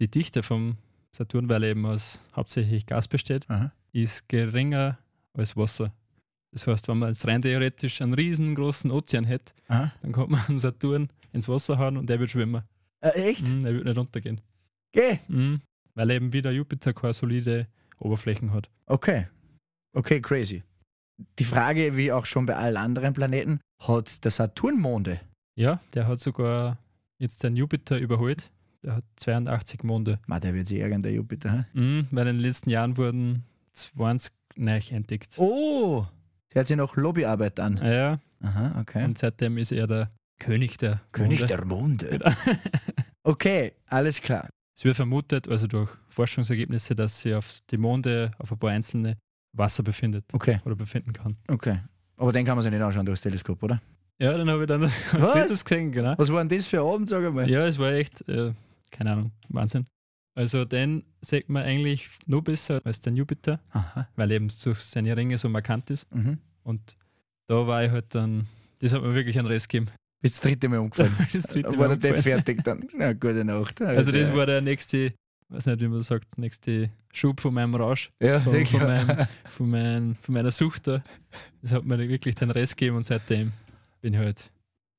[0.00, 0.76] Die Dichte vom
[1.16, 3.72] Saturn, weil er eben aus hauptsächlich Gas besteht, Aha.
[3.92, 4.98] ist geringer
[5.32, 5.92] als Wasser.
[6.52, 9.92] Das heißt, wenn man jetzt rein theoretisch einen riesengroßen Ozean hätte, Aha.
[10.02, 12.62] dann kann man einen Saturn ins Wasser hauen und der wird schwimmen.
[13.00, 13.46] Äh, echt?
[13.46, 14.40] Mhm, der wird nicht runtergehen.
[14.92, 15.18] Geh.
[15.28, 15.60] Mhm.
[15.94, 17.66] Weil eben wie der Jupiter keine solide
[17.98, 18.68] Oberflächen hat.
[18.86, 19.26] Okay.
[19.92, 20.62] Okay, crazy.
[21.38, 25.20] Die Frage, wie auch schon bei allen anderen Planeten, hat der Saturn Monde?
[25.56, 26.78] Ja, der hat sogar
[27.18, 28.50] jetzt den Jupiter überholt.
[28.84, 30.20] Der hat 82 Monde.
[30.26, 31.66] Ma, der wird sich ärgern, der Jupiter.
[31.72, 35.34] Mhm, weil in den letzten Jahren wurden 20 neu entdeckt.
[35.38, 36.06] Oh,
[36.54, 37.76] der hat sich noch Lobbyarbeit an.
[37.82, 39.04] Ja, Aha, okay.
[39.04, 41.46] und seitdem ist er der König der König Monde.
[41.56, 42.34] der Monde.
[43.24, 44.48] Okay, alles klar.
[44.76, 49.18] Es wird vermutet, also durch Forschungsergebnisse, dass sie auf die Monde, auf ein paar einzelne
[49.54, 51.36] Wasser befindet Okay, oder befinden kann.
[51.48, 51.80] okay.
[52.18, 53.80] Aber den kann man sich nicht anschauen durchs Teleskop, oder?
[54.18, 54.80] Ja, dann habe ich dann
[55.12, 56.14] das drittes gesehen, genau.
[56.18, 57.48] Was war denn das für ein Abend, sag mal?
[57.48, 58.52] Ja, es war echt, äh,
[58.90, 59.86] keine Ahnung, Wahnsinn.
[60.34, 64.08] Also den sieht man eigentlich nur besser als den Jupiter, Aha.
[64.14, 66.12] weil eben durch seine Ringe so markant ist.
[66.14, 66.38] Mhm.
[66.62, 66.96] Und
[67.48, 68.46] da war ich halt dann,
[68.80, 69.90] das hat mir wirklich einen Rest gegeben.
[70.22, 71.16] Ist das dritte Mal umgefallen.
[71.32, 72.22] Das dritte war Mal der Depp umgefallen.
[72.22, 72.88] fertig dann?
[72.96, 73.80] Na, gute Nacht.
[73.82, 75.12] Also das war der nächste,
[75.48, 78.78] weiß nicht, wie man sagt, nächste Schub von meinem Rausch, ja, von, sicher.
[78.78, 81.02] von, meinem, von, mein, von meiner Sucht da.
[81.62, 83.52] Das hat mir wirklich den Rest gegeben und seitdem
[84.00, 84.50] bin ich halt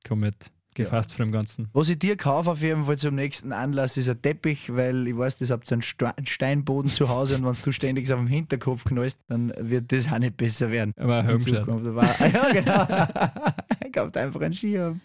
[0.07, 1.67] komplett gefasst von dem Ganzen.
[1.73, 5.17] Was ich dir kaufe auf jeden Fall zum nächsten Anlass ist ein Teppich, weil ich
[5.17, 5.79] weiß, das habt ihr
[6.15, 9.91] einen Steinboden zu Hause und wenn du ständig so auf dem Hinterkopf knallst, dann wird
[9.91, 10.93] das auch nicht besser werden.
[10.97, 12.87] Aber ein ja, genau.
[13.85, 15.01] ich kauft einfach einen Skihelm.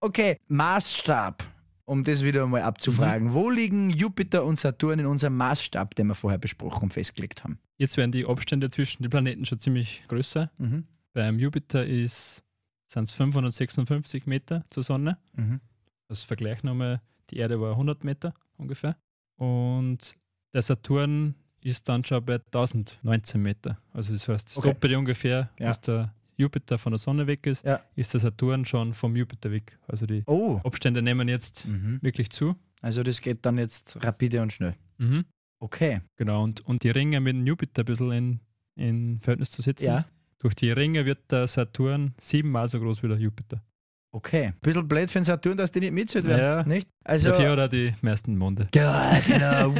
[0.00, 1.44] Okay, Maßstab.
[1.88, 3.32] Um das wieder mal abzufragen.
[3.32, 7.58] Wo liegen Jupiter und Saturn in unserem Maßstab, den wir vorher besprochen und festgelegt haben?
[7.78, 10.50] Jetzt werden die Abstände zwischen den Planeten schon ziemlich größer.
[10.58, 10.84] Mhm.
[11.14, 12.42] Beim Jupiter ist
[12.88, 15.16] sind es 556 Meter zur Sonne.
[15.34, 15.60] Mhm.
[16.08, 18.96] Als Vergleich nochmal, die Erde war 100 Meter ungefähr.
[19.36, 20.14] Und
[20.52, 23.78] der Saturn ist dann schon bei 1019 Meter.
[23.92, 24.68] Also das heißt, das Okay.
[24.72, 25.70] Doppelte ungefähr, Ja.
[25.70, 27.80] was der Jupiter von der Sonne weg ist, Ja.
[27.96, 29.78] ist der Saturn schon vom Jupiter weg.
[29.86, 30.60] Also die Oh.
[30.64, 31.98] Abstände nehmen jetzt Mhm.
[32.00, 32.56] wirklich zu.
[32.80, 34.76] Also das geht dann jetzt rapide und schnell.
[34.98, 35.24] Mhm.
[35.58, 36.00] Okay.
[36.16, 38.40] Genau, und, und die Ringe mit dem Jupiter ein bisschen in,
[38.76, 39.86] in Verhältnis zu setzen.
[39.86, 40.06] Ja.
[40.38, 43.60] Durch die Ringe wird der Saturn siebenmal so groß wie der Jupiter.
[44.10, 44.52] Okay.
[44.62, 46.40] Bisschen blöd für den Saturn, dass die nicht mitzählt werden.
[46.40, 46.62] Ja.
[46.64, 46.88] Nicht?
[47.04, 48.66] Also, Dafür hat er die meisten Monde.
[48.74, 49.74] Ja, genau.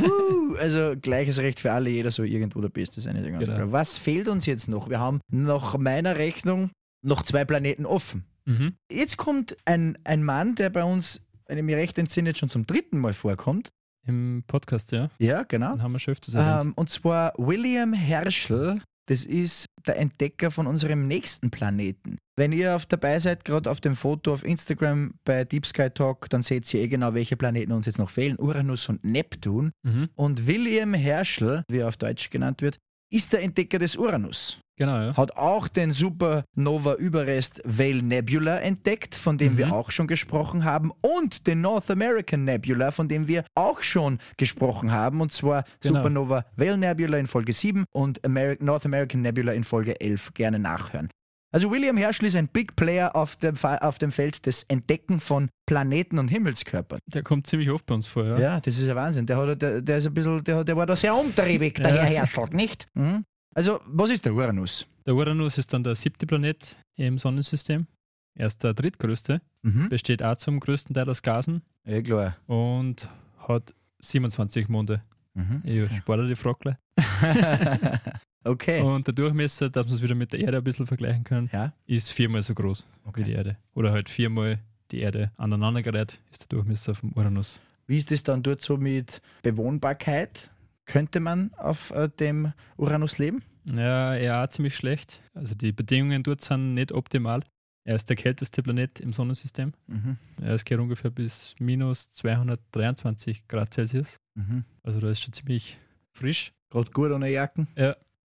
[0.59, 3.23] Also gleiches Recht für alle, jeder soll irgendwo der Beste sein.
[3.23, 3.39] Genau.
[3.39, 3.73] klar.
[3.73, 4.91] Was fehlt uns jetzt noch?
[4.91, 6.71] Wir haben nach meiner Rechnung
[7.03, 8.25] noch zwei Planeten offen.
[8.45, 8.75] Mhm.
[8.91, 12.67] Jetzt kommt ein, ein Mann, der bei uns, wenn ich mich recht entsinne, schon zum
[12.67, 13.71] dritten Mal vorkommt.
[14.07, 15.11] Im Podcast, ja.
[15.19, 15.71] Ja, genau.
[15.71, 16.65] Dann haben wir schon öfters erwähnt.
[16.65, 18.81] Ähm, und zwar William Herschel.
[19.09, 22.19] Das ist der Entdecker von unserem nächsten Planeten.
[22.37, 26.29] Wenn ihr auf dabei seid, gerade auf dem Foto auf Instagram bei Deep Sky Talk,
[26.29, 28.39] dann seht ihr eh genau, welche Planeten uns jetzt noch fehlen.
[28.39, 29.73] Uranus und Neptun.
[29.83, 30.11] Mhm.
[30.15, 32.77] Und William Herschel, wie er auf Deutsch genannt wird,
[33.11, 34.61] ist der Entdecker des Uranus.
[34.79, 35.17] Genau, ja.
[35.17, 39.59] Hat auch den Supernova-Überrest Vale Nebula entdeckt, von dem Mhm.
[39.59, 44.19] wir auch schon gesprochen haben, und den North American Nebula, von dem wir auch schon
[44.37, 45.99] gesprochen haben, und zwar Genau.
[46.01, 50.33] Supernova Vale Nebula in Folge 7 und Ameri North American Nebula in Folge 11.
[50.35, 51.09] Gerne nachhören.
[51.51, 55.49] Also William Herschel ist ein Big Player auf dem, auf dem Feld des Entdecken von
[55.67, 56.99] Planeten und Himmelskörpern.
[57.07, 58.39] Der kommt ziemlich oft bei uns vor, ja.
[58.39, 59.25] Ja, das ist ja Wahnsinn.
[59.25, 62.03] Der, hat, der, der ist ein bisschen, der, der war da sehr umtriebig, der Ja.
[62.03, 62.87] Herr Herschel, nicht?
[62.95, 63.25] Mhm.
[63.59, 64.87] Also, was ist der Uranus?
[65.05, 67.89] Der Uranus ist dann der siebte Planet im Sonnensystem
[68.37, 69.89] Er ist der drittgrößte, Mhm.
[69.89, 72.37] besteht auch zum größten Teil aus Gasen Ja, klar.
[72.47, 73.09] und
[73.49, 75.03] hat 27 Monde.
[75.35, 75.63] Mhm.
[75.65, 75.97] Ich Okay.
[75.99, 76.79] spare die Frage.
[78.45, 78.81] okay.
[78.83, 81.73] Und der Durchmesser, dass wir es wieder mit der Erde ein bisschen vergleichen können, Ja.
[81.87, 83.33] ist viermal so groß wie die Okay.
[83.33, 83.57] Erde.
[83.75, 84.61] Oder halt viermal
[84.93, 87.59] die Erde aneinander gerät, ist der Durchmesser vom Uranus.
[87.89, 90.49] Wie ist es dann dort so mit Bewohnbarkeit?
[90.89, 93.43] Könnte man auf äh, dem Uranus leben?
[93.65, 95.21] Ja, er auch ziemlich schlecht.
[95.35, 97.43] Also die Bedingungen dort sind nicht optimal.
[97.85, 99.73] Er ist der kälteste Planet im Sonnensystem.
[99.87, 100.17] Mhm.
[100.41, 104.17] Er ist geht ungefähr bis minus 223 Grad Celsius.
[104.35, 104.65] Mhm.
[104.83, 105.79] Also da ist schon ziemlich
[106.13, 106.53] frisch.
[106.71, 107.69] Gerade gut ohne Jacken?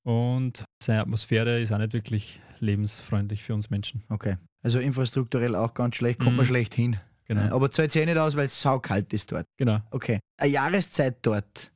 [0.04, 4.04] Und seine Atmosphäre ist auch nicht wirklich lebensfreundlich für uns Menschen.
[4.10, 4.38] Okay.
[4.64, 6.50] Also infrastrukturell auch ganz schlecht, kommt man Mhm.
[6.50, 6.98] schlecht hin.
[7.26, 7.56] Genau.
[7.56, 9.46] Aber zahlt sich eh nicht aus, weil es saukalt ist dort.
[9.58, 9.80] genau.
[9.92, 10.20] Okay.
[10.38, 11.72] Eine Jahreszeit dort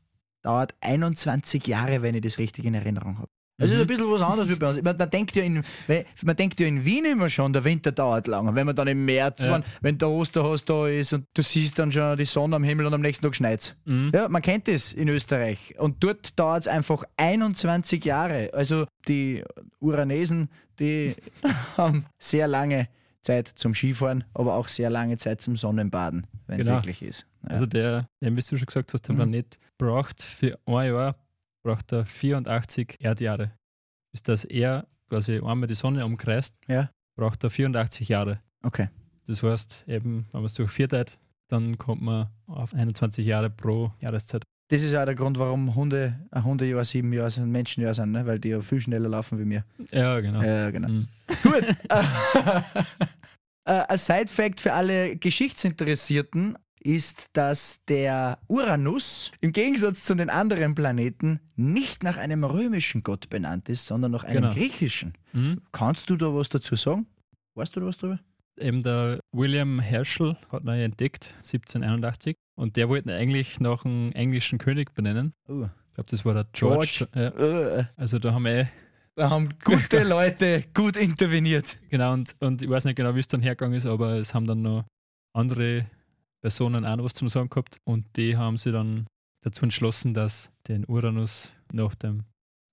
[0.45, 3.27] dauert 21 Jahre, wenn ich das richtig in Erinnerung habe.
[3.57, 3.79] Ist Mhm.
[3.81, 4.81] ein bisschen was anderes wie bei uns.
[4.81, 5.63] Man, man, denkt ja in,
[6.25, 8.49] man denkt ja in Wien immer schon, der Winter dauert lang.
[8.49, 9.53] Und wenn man dann im März, Ja.
[9.53, 12.85] wenn, wenn der Osterhaus da ist und du siehst dann schon die Sonne am Himmel
[12.85, 13.73] und am nächsten Tag schneit's.
[13.85, 14.11] Mhm.
[14.13, 15.73] Ja, man kennt das in Österreich.
[15.79, 18.49] Und dort dauert es einfach 21 Jahre.
[18.53, 19.41] Also die
[19.79, 21.15] Uranesen, die
[21.77, 22.89] haben sehr lange
[23.25, 26.77] Zeit zum Skifahren, aber auch sehr lange Zeit zum Sonnenbaden, wenn es Genau.
[26.77, 27.27] wirklich ist.
[27.43, 27.49] Ja.
[27.49, 29.17] Also der, der, wie du schon gesagt hast, der Mhm.
[29.19, 31.15] Planet braucht für ein Jahr
[31.63, 33.51] braucht er 84 Erdjahre.
[34.11, 36.89] Bis das er quasi einmal die Sonne umkreist, Ja.
[37.17, 38.39] braucht er 84 Jahre.
[38.63, 38.89] okay.
[39.27, 41.17] Das heißt, eben, wenn man es durch vier teilt,
[41.49, 44.43] dann kommt man auf 21 Jahre pro Jahreszeit.
[44.69, 48.25] Das ist auch der Grund, warum Hunde ein Hundejahr sieben Jahre sind, Menschenjahr sind, ne?
[48.25, 49.63] weil die ja viel schneller laufen wie mir.
[49.91, 50.41] Ja, genau.
[50.41, 50.87] Ja, genau.
[50.89, 51.07] Mhm.
[51.43, 51.63] Gut.
[53.67, 60.75] Äh, Ein Side-Fact für alle Geschichtsinteressierten ist, dass der Uranus im Gegensatz zu den anderen
[60.75, 64.53] Planeten nicht nach einem römischen Gott benannt ist, sondern nach einem Genau.
[64.53, 65.13] griechischen.
[65.33, 65.61] Mhm.
[65.71, 67.07] Kannst du da was dazu sagen?
[67.55, 68.19] Weißt du da was drüber?
[68.59, 72.35] Eben der William Herschel hat ihn entdeckt, 1781.
[72.55, 75.33] Und der wollte eigentlich nach einem englischen König benennen.
[75.47, 75.67] Oh.
[75.89, 77.07] Ich glaube, das war der George.
[77.13, 78.67] Ja, Äh, also da haben wir eh
[79.15, 81.77] Da haben gute Leute gut interveniert.
[81.89, 84.45] Genau, und, und ich weiß nicht genau, wie es dann hergegangen ist, aber es haben
[84.47, 84.83] dann noch
[85.33, 85.85] andere
[86.41, 89.07] Personen auch noch was zum Sagen gehabt und die haben sich dann
[89.41, 92.23] dazu entschlossen, dass den Uranus nach dem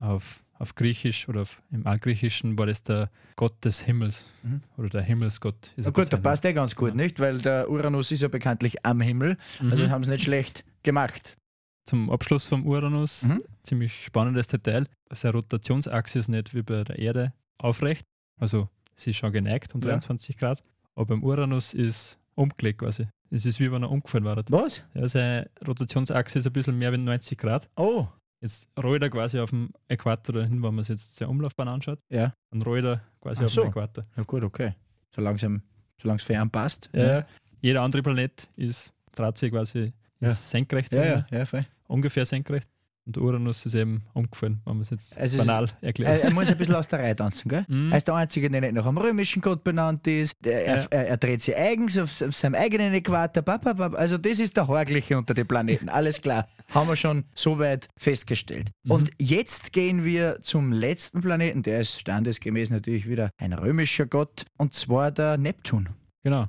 [0.03, 4.61] auf, auf Griechisch oder auf, im Altgriechischen war das der Gott des Himmels Mhm.
[4.77, 5.73] oder der Himmelsgott.
[5.77, 6.95] ist Na gut, da passt eh ganz gut, Ja.
[6.97, 7.19] nicht?
[7.21, 9.37] Weil der Uranus ist ja bekanntlich am Himmel,
[9.71, 9.91] also Mhm.
[9.91, 11.35] haben sie nicht schlecht gemacht.
[11.89, 13.43] Zum Abschluss vom Uranus, Mhm.
[13.63, 18.05] ziemlich spannendes Detail, seine Rotationsachse ist nicht wie bei der Erde aufrecht,
[18.41, 19.89] also sie ist schon geneigt um Ja.
[19.89, 20.63] 23 Grad,
[20.95, 23.07] aber beim Uranus ist umgelegt quasi.
[23.31, 24.43] Es ist wie wenn er umgefallen war.
[24.49, 24.83] Was?
[24.95, 27.69] Ja, seine Rotationsachse ist ein bisschen mehr wie 90 Grad.
[27.77, 28.07] Oh,
[28.43, 32.01] Jetzt rollt er quasi auf dem Äquator dahin, wenn man sich jetzt seine Umlaufbahn anschaut.
[32.11, 32.35] ja.
[32.51, 33.63] Dann rollt er quasi Ach auf so.
[33.63, 34.05] dem Äquator.
[34.17, 34.75] Ja gut, okay.
[35.15, 35.39] Solange
[36.17, 36.91] es fern passt.
[36.93, 37.25] Ja.
[37.61, 40.31] Jeder andere Planet ist Drahtsee quasi Ja.
[40.31, 41.65] senkrecht, ja, ja, ja voll.
[41.87, 42.69] ungefähr senkrecht.
[43.05, 46.23] Und der Uranus ist eben umgefallen, wenn man es jetzt Also banal Er, erklärt.
[46.23, 47.65] er muss ein bisschen aus der Reihe tanzen, gell?
[47.67, 47.91] Mhm.
[47.91, 50.37] Er ist der Einzige, der nicht nach einem römischen Gott benannt ist.
[50.47, 50.87] Er, Ja.
[50.91, 53.43] er, er dreht sich eigens auf, auf seinem eigenen Äquator.
[53.99, 55.89] Also, das ist der Horgliche unter den Planeten.
[55.89, 56.47] Alles klar.
[56.73, 58.71] Haben wir schon soweit festgestellt.
[58.85, 58.91] Mhm.
[58.93, 61.65] Und jetzt gehen wir zum letzten Planeten.
[61.65, 64.45] Der ist standesgemäß natürlich wieder ein römischer Gott.
[64.59, 65.89] Und zwar der Neptun.
[66.23, 66.47] Genau.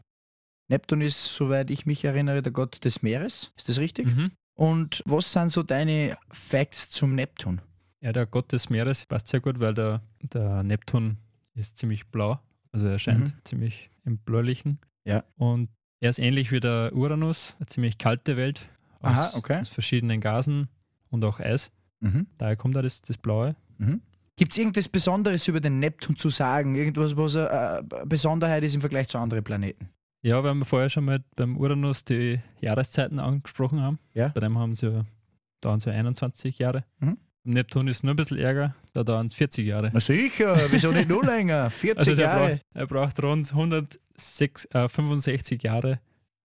[0.69, 3.51] Neptun ist, soweit ich mich erinnere, der Gott des Meeres.
[3.57, 4.05] Ist das richtig?
[4.15, 4.31] Mhm.
[4.55, 7.61] Und was sind so deine Facts zum Neptun?
[8.01, 11.17] Ja, der Gott des Meeres passt sehr gut, weil der, der Neptun
[11.55, 12.39] ist ziemlich blau.
[12.71, 13.33] Also er scheint Mhm.
[13.45, 14.79] ziemlich im Bläulichen.
[15.05, 15.23] Ja.
[15.37, 18.65] Und er ist ähnlich wie der Uranus, eine ziemlich kalte Welt
[18.99, 19.59] aus, Aha, okay.
[19.61, 20.67] aus verschiedenen Gasen
[21.09, 21.71] und auch Eis.
[22.01, 22.27] Mhm.
[22.37, 23.55] Daher kommt da das, das Blaue.
[23.77, 24.01] Mhm.
[24.35, 26.75] Gibt es irgendwas Besonderes über den Neptun zu sagen?
[26.75, 29.89] Irgendwas, was eine äh, Besonderheit ist im Vergleich zu anderen Planeten?
[30.23, 33.99] Ja, weil wir vorher schon mal beim Uranus die Jahreszeiten angesprochen haben.
[34.13, 34.29] Ja.
[34.29, 35.05] Bei dem haben sie ja,
[35.61, 36.85] dauern sie 21 Jahre.
[36.99, 37.17] Mhm.
[37.45, 39.91] Neptun ist nur ein bisschen ärger, da dauern es 40 Jahre.
[39.93, 41.69] Na sicher, wieso nicht nur länger?
[41.69, 42.47] 40 Also der Jahre.
[42.47, 45.99] braucht, er braucht rund 165 Jahre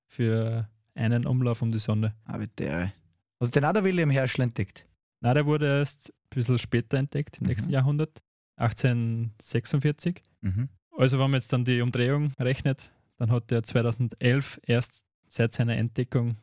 [0.07, 2.14] für einen Umlauf um die Sonne.
[2.24, 2.93] Ah, bitte.
[3.41, 4.85] Hat den auch der William Herschel entdeckt?
[5.20, 7.49] Na, der wurde erst ein bisschen später entdeckt, im Mhm.
[7.51, 8.20] nächsten Jahrhundert,
[8.57, 10.22] 1846.
[10.41, 10.68] Mhm.
[10.97, 15.77] Also wenn man jetzt dann die Umdrehung rechnet, dann hat der 2011 erst seit seiner
[15.77, 16.37] Entdeckung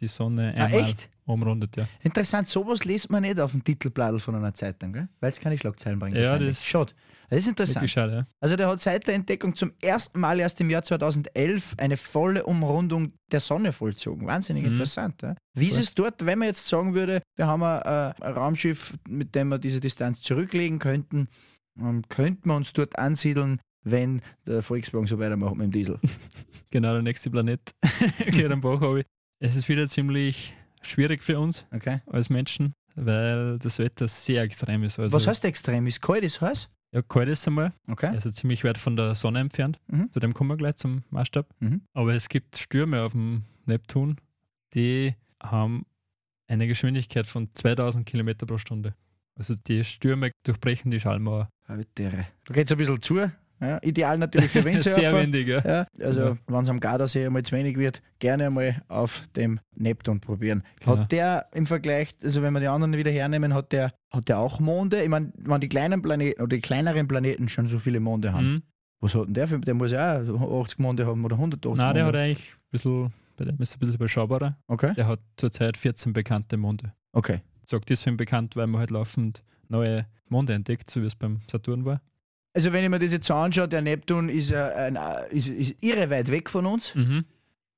[0.00, 1.08] die Sonne Ah, einmal echt?
[1.24, 1.76] umrundet.
[1.76, 5.56] Ja, Interessant, sowas liest man nicht auf dem Titelblatt von einer Zeitung, weil es keine
[5.56, 6.16] Schlagzeilen bringt.
[6.16, 6.92] Ja, das- Schade.
[7.30, 7.88] Das ist interessant.
[7.90, 8.12] schade.
[8.12, 8.26] Ja.
[8.38, 12.44] Also der hat seit der Entdeckung zum ersten Mal erst im Jahr 2011 eine volle
[12.44, 14.26] Umrundung der Sonne vollzogen.
[14.26, 14.72] Wahnsinnig Mhm.
[14.72, 15.22] interessant.
[15.22, 15.34] Ja?
[15.54, 15.82] Wie ist Voll.
[15.82, 19.48] es dort, wenn man jetzt sagen würde, wir haben ein, äh, ein Raumschiff, mit dem
[19.48, 21.28] wir diese Distanz zurücklegen könnten,
[21.80, 23.58] ähm, könnten wir uns dort ansiedeln?
[23.84, 25.98] Wenn der Volkswagen so weitermacht mit dem Diesel.
[26.70, 27.60] Genau, der nächste Planet
[28.32, 29.06] geht am Bach runter.
[29.38, 32.00] Es ist wieder ziemlich schwierig für uns Okay.
[32.06, 34.98] als Menschen, weil das Wetter sehr extrem ist.
[34.98, 35.86] Also, Was heißt extrem?
[35.86, 36.68] Ist kalt, ist heiß?
[36.92, 37.72] Ja, kalt ist einmal.
[37.86, 38.08] Okay.
[38.08, 39.78] Also ziemlich weit von der Sonne entfernt.
[39.86, 40.10] Mhm.
[40.12, 41.46] Zu dem kommen wir gleich zum Maßstab.
[41.60, 41.82] Mhm.
[41.92, 44.16] Aber es gibt Stürme auf dem Neptun,
[44.74, 45.86] die haben
[46.48, 48.96] eine Geschwindigkeit von 2000 Kilometer pro Stunde.
[49.36, 51.48] Also die Stürme durchbrechen die Schallmauer.
[51.68, 53.30] Da geht es ein bisschen zu.
[53.68, 55.20] Ja, ideal natürlich für Sehr Windsurfer.
[55.22, 55.62] windig, ja.
[55.64, 56.36] Ja, also Ja.
[56.46, 60.62] wenn es am Gardasee einmal zu wenig wird, gerne einmal auf dem Neptun probieren.
[60.80, 60.98] Genau.
[60.98, 64.38] Hat der im Vergleich, also wenn wir die anderen wieder hernehmen, hat der, hat der
[64.38, 65.02] auch Monde?
[65.02, 68.52] Ich meine, wenn die kleinen Planeten oder die kleineren Planeten schon so viele Monde haben,
[68.54, 68.62] Mhm.
[69.00, 71.94] was hat denn der für, der muss ja auch 80 Monde haben oder 180 Nein,
[71.94, 72.24] der hat Monde.
[72.24, 74.56] eigentlich ein bisschen, bei dem ist er ein bisschen überschaubarer.
[74.68, 76.92] Okay, Der hat zurzeit 14 bekannte Monde.
[77.12, 77.40] okay.
[77.66, 81.86] Sage deswegen bekannt, weil man halt laufend neue Monde entdeckt, so wie es beim Saturn
[81.86, 82.02] war.
[82.54, 85.48] Also wenn ich mir das jetzt so anschaue, der Neptun ist, äh, ein, äh, ist,
[85.48, 86.94] ist irre weit weg von uns.
[86.94, 87.24] Mhm.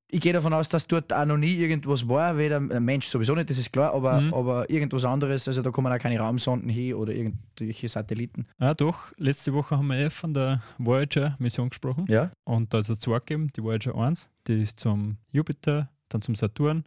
[0.09, 3.35] Ich gehe davon aus, dass dort auch noch nie irgendwas war, weder ein Mensch sowieso
[3.35, 4.35] nicht, das ist klar, aber, Mhm.
[4.35, 8.47] aber irgendwas anderes, also da kommen auch keine Raumsonden hin oder irgendwelche Satelliten.
[8.59, 9.13] Ah, doch.
[9.17, 12.05] Letzte Woche haben wir eh von der Voyager-Mission gesprochen.
[12.09, 12.31] Ja.
[12.45, 16.37] Und da ist es zwei gegeben, die Voyager 1, die ist zum Jupiter, dann zum
[16.37, 16.85] Saturn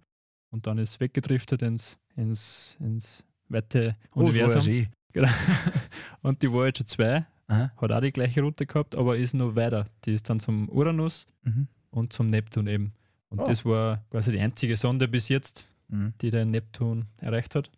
[0.51, 4.61] und dann ist weggedriftet ins, ins, ins weite Universum.
[4.61, 4.87] sie.
[5.11, 5.27] Genau.
[6.21, 7.71] Und die Voyager 2 Aha.
[7.77, 9.85] hat auch die gleiche Route gehabt, aber ist noch weiter.
[10.05, 11.67] Die ist dann zum Uranus Mhm.
[11.91, 12.93] und zum Neptun eben.
[13.29, 13.45] Und Oh.
[13.45, 16.13] das war quasi die einzige Sonde bis jetzt, Mhm.
[16.21, 17.69] die den Neptun erreicht hat.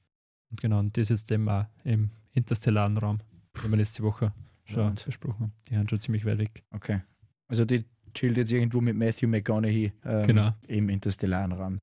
[0.50, 3.20] Und genau, und das ist jetzt eben auch im interstellaren Raum,
[3.64, 4.34] den wir letzte Woche
[4.66, 5.06] schon Right.
[5.06, 5.54] besprochen haben.
[5.70, 6.64] Die haben schon ziemlich weit weg.
[6.72, 7.02] Okay.
[7.48, 10.52] Also die chillt jetzt irgendwo mit Matthew McConaughey ähm, Genau.
[10.68, 11.80] im interstellaren Raum.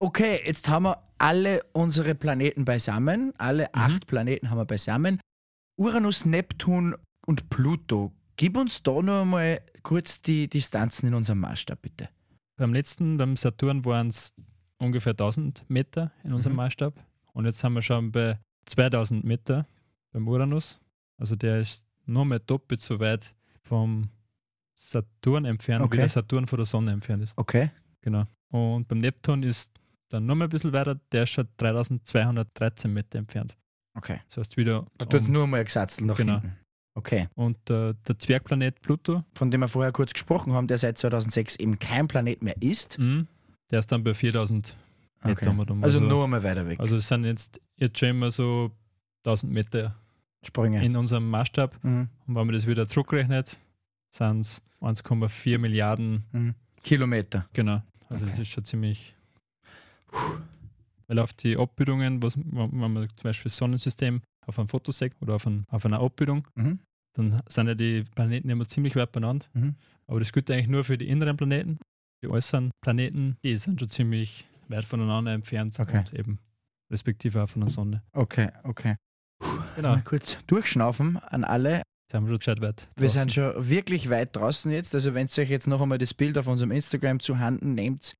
[0.00, 3.32] Okay, jetzt haben wir alle unsere Planeten beisammen.
[3.38, 3.68] Alle Mhm.
[3.80, 5.20] acht Planeten haben wir beisammen.
[5.76, 6.96] Uranus, Neptun
[7.28, 8.12] und Pluto.
[8.36, 12.08] Gib uns da noch einmal kurz die Distanzen in unserem Maßstab, bitte.
[12.56, 14.34] Beim letzten, beim Saturn, waren es
[14.78, 16.58] ungefähr 1000 Meter in unserem Mhm.
[16.58, 16.94] Maßstab.
[17.32, 19.66] Und jetzt haben wir schon bei 2000 Meter
[20.12, 20.80] beim Uranus.
[21.18, 24.08] Also der ist nur mehr doppelt so weit vom
[24.74, 25.94] Saturn entfernt, Okay.
[25.96, 27.34] wie der Saturn von der Sonne entfernt ist.
[27.36, 27.70] Okay.
[28.00, 28.24] Genau.
[28.50, 29.70] Und beim Neptun ist
[30.08, 33.56] dann noch mal ein bisschen weiter, der ist schon 3213 Meter entfernt.
[33.94, 34.20] Okay.
[34.28, 34.86] Das heißt wieder.
[34.96, 36.40] Da tut um- nur mal gesetzt nach Genau.
[36.40, 36.56] hinten.
[36.98, 37.28] Okay.
[37.34, 41.56] und äh, der Zwergplanet Pluto, Von dem wir vorher kurz gesprochen haben, der seit 2006
[41.56, 42.98] eben kein Planet mehr ist.
[42.98, 43.24] mh,
[43.70, 44.74] der ist dann bei 4000
[45.24, 45.32] Meter.
[45.32, 45.48] Okay.
[45.48, 45.84] um um.
[45.84, 46.78] Also nur einmal weiter weg.
[46.80, 48.70] Also es sind jetzt, jetzt schon immer so
[49.24, 49.94] 1000 Meter
[50.44, 50.84] Sprünge.
[50.84, 51.82] in unserem Maßstab.
[51.84, 52.08] Mhm.
[52.26, 53.58] Und wenn man das wieder zurückrechnet,
[54.14, 56.24] sind es 1,4 Milliarden.
[56.32, 56.54] Mhm.
[56.82, 57.46] Kilometer.
[57.52, 57.82] Genau.
[58.08, 58.30] Also Okay.
[58.32, 59.14] das ist schon ziemlich.
[61.08, 64.92] Weil auf die Abbildungen, was, wenn wenn man zum Beispiel das Sonnensystem auf einem Foto
[64.92, 66.78] sieht oder auf, ein, auf einer Abbildung, Mhm.
[67.14, 69.46] Dann sind ja die Planeten immer ziemlich weit beieinander.
[69.54, 69.74] Mhm.
[70.06, 71.78] Aber das gilt eigentlich nur für die inneren Planeten.
[72.22, 75.98] Die äußeren Planeten, die sind schon ziemlich weit voneinander entfernt Okay.
[75.98, 76.38] und eben
[76.90, 78.02] respektive auch von der Sonne.
[78.12, 78.96] Okay, okay.
[79.76, 81.82] Genau, Mal kurz durchschnaufen an alle.
[82.12, 82.88] haben wir schon weit.
[82.96, 84.94] Wir sind schon wirklich weit draußen jetzt.
[84.94, 88.14] Also wenn ihr euch jetzt noch einmal das Bild auf unserem Instagram zu Handen nehmt,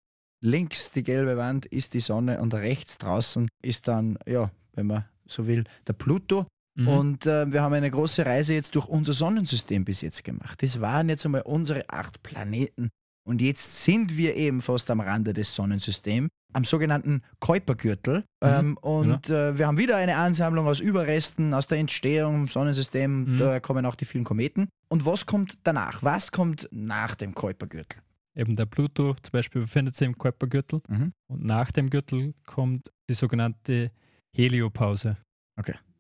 [0.45, 5.05] links die gelbe Wand ist die Sonne und rechts draußen ist dann, ja, wenn man
[5.27, 6.47] so will, der Pluto.
[6.79, 6.89] Mhm.
[6.89, 10.63] Und äh, wir haben eine große Reise jetzt durch unser Sonnensystem bis jetzt gemacht.
[10.63, 12.89] Das waren jetzt einmal unsere acht Planeten.
[13.27, 18.25] Und jetzt sind wir eben fast am Rande des Sonnensystems, am sogenannten Kuipergürtel.
[18.43, 23.35] Ähm, und äh, wir haben wieder eine Ansammlung aus Überresten, aus der Entstehung im Sonnensystem.
[23.35, 23.39] Mhm.
[23.39, 24.69] Da kommen auch die vielen Kometen.
[24.89, 26.03] Und was kommt danach?
[26.03, 28.01] Was kommt nach dem Kuipergürtel?
[28.35, 31.13] Eben der Pluto zum Beispiel befindet sich im Kuipergürtel Mhm.
[31.27, 33.91] und nach dem Gürtel kommt die sogenannte
[34.33, 35.17] Heliopause.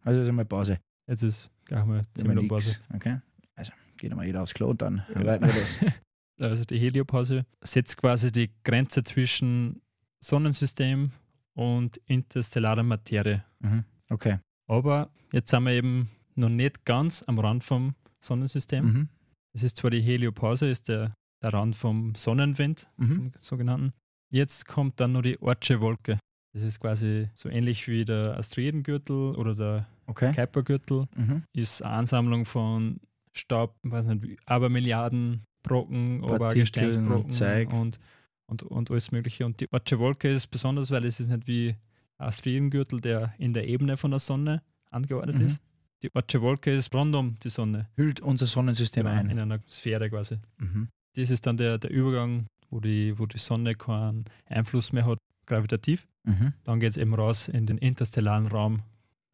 [0.04, 0.78] Also ist einmal Pause.
[1.06, 2.76] Jetzt ist gleich mal Ist einmal ziemlich Pause.
[2.94, 3.20] Okay.
[3.54, 5.78] Also geht einmal jeder aufs Klo und dann weiten wir das.
[6.40, 9.82] Also die Heliopause setzt quasi die Grenze zwischen
[10.22, 11.10] Sonnensystem
[11.54, 13.44] und interstellarer Materie.
[13.58, 13.82] Mhm.
[14.08, 14.38] Okay.
[14.68, 18.84] Aber jetzt sind wir eben noch nicht ganz am Rand vom Sonnensystem.
[18.84, 19.08] Mhm.
[19.52, 23.16] Es ist zwar die Heliopause, ist der, der Rand vom Sonnenwind, Mhm.
[23.16, 23.92] vom sogenannten.
[24.30, 26.20] Jetzt kommt dann nur die Ortsche Wolke.
[26.54, 30.32] Das ist quasi so ähnlich wie der Asteroidengürtel oder der Okay.
[30.32, 31.06] Kuipergürtel.
[31.16, 31.42] Mhm.
[31.52, 33.00] Ist eine Ansammlung von
[33.34, 37.72] Staub, weiß nicht, wie- Abermilliarden Brocken, aber Gesteinsbrocken Zeug.
[37.72, 37.98] und,
[38.46, 39.44] und, und alles Mögliche.
[39.44, 41.76] Und die Ortsche Wolke ist besonders, weil es ist nicht wie
[42.16, 45.46] ein Asteroidengürtel, der in der Ebene von der Sonne angeordnet Mhm.
[45.46, 45.60] ist.
[46.02, 49.28] Die Ortsche Wolke ist rund um die Sonne, Hüllt unser Sonnensystem genau, ein.
[49.30, 50.38] in einer Sphäre quasi.
[50.58, 50.88] Mhm.
[51.14, 55.18] Das ist dann der, der Übergang, wo die, wo die Sonne keinen Einfluss mehr hat,
[55.48, 56.06] gravitativ.
[56.24, 56.52] Mhm.
[56.64, 58.82] Dann geht es eben raus in den interstellaren Raum,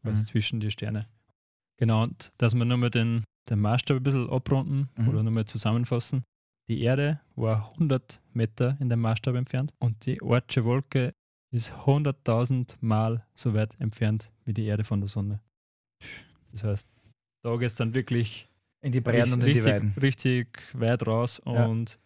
[0.02, 0.24] quasi Mhm.
[0.26, 1.06] zwischen die Sterne.
[1.76, 5.08] Genau, und dass wir nur mal den den Maßstab ein bisschen abrunden Mhm.
[5.10, 6.24] oder nochmal zusammenfassen.
[6.70, 11.12] Die Erde war 100 Meter in dem Maßstab entfernt und die Ortsche Wolke
[11.52, 15.40] ist 100.000 Mal so weit entfernt wie die Erde von der Sonne.
[16.52, 16.88] Das heißt,
[17.42, 18.48] da geht es dann wirklich
[18.82, 19.94] In die Breiten und in die richtig, Weiden.
[20.00, 21.66] richtig weit raus Ja.
[21.66, 21.98] und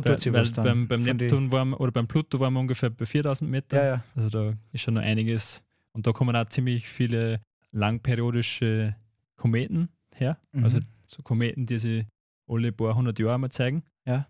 [0.00, 0.64] Da tut sich was dann.
[0.64, 3.76] beim, beim Neptun waren wir, oder beim Pluto waren wir ungefähr bei 4000 Meter.
[3.76, 4.04] Ja, ja.
[4.16, 5.62] Also da ist schon noch einiges.
[5.92, 7.40] Und da kommen auch ziemlich viele
[7.72, 8.96] langperiodische
[9.36, 10.38] Kometen her.
[10.52, 10.64] Mhm.
[10.64, 12.06] Also so Kometen, die sich
[12.48, 13.84] alle paar hundert Jahre mal zeigen.
[14.06, 14.26] Ja.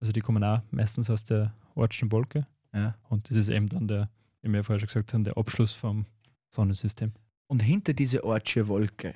[0.00, 2.46] Also die kommen auch meistens aus der Ortschen Wolke.
[2.72, 2.96] Ja.
[3.08, 4.10] Und das ist eben dann der,
[4.42, 6.06] wie wir vorher schon gesagt haben, der Abschluss vom
[6.50, 7.12] Sonnensystem.
[7.46, 9.14] Und hinter diese Ortsche Wolke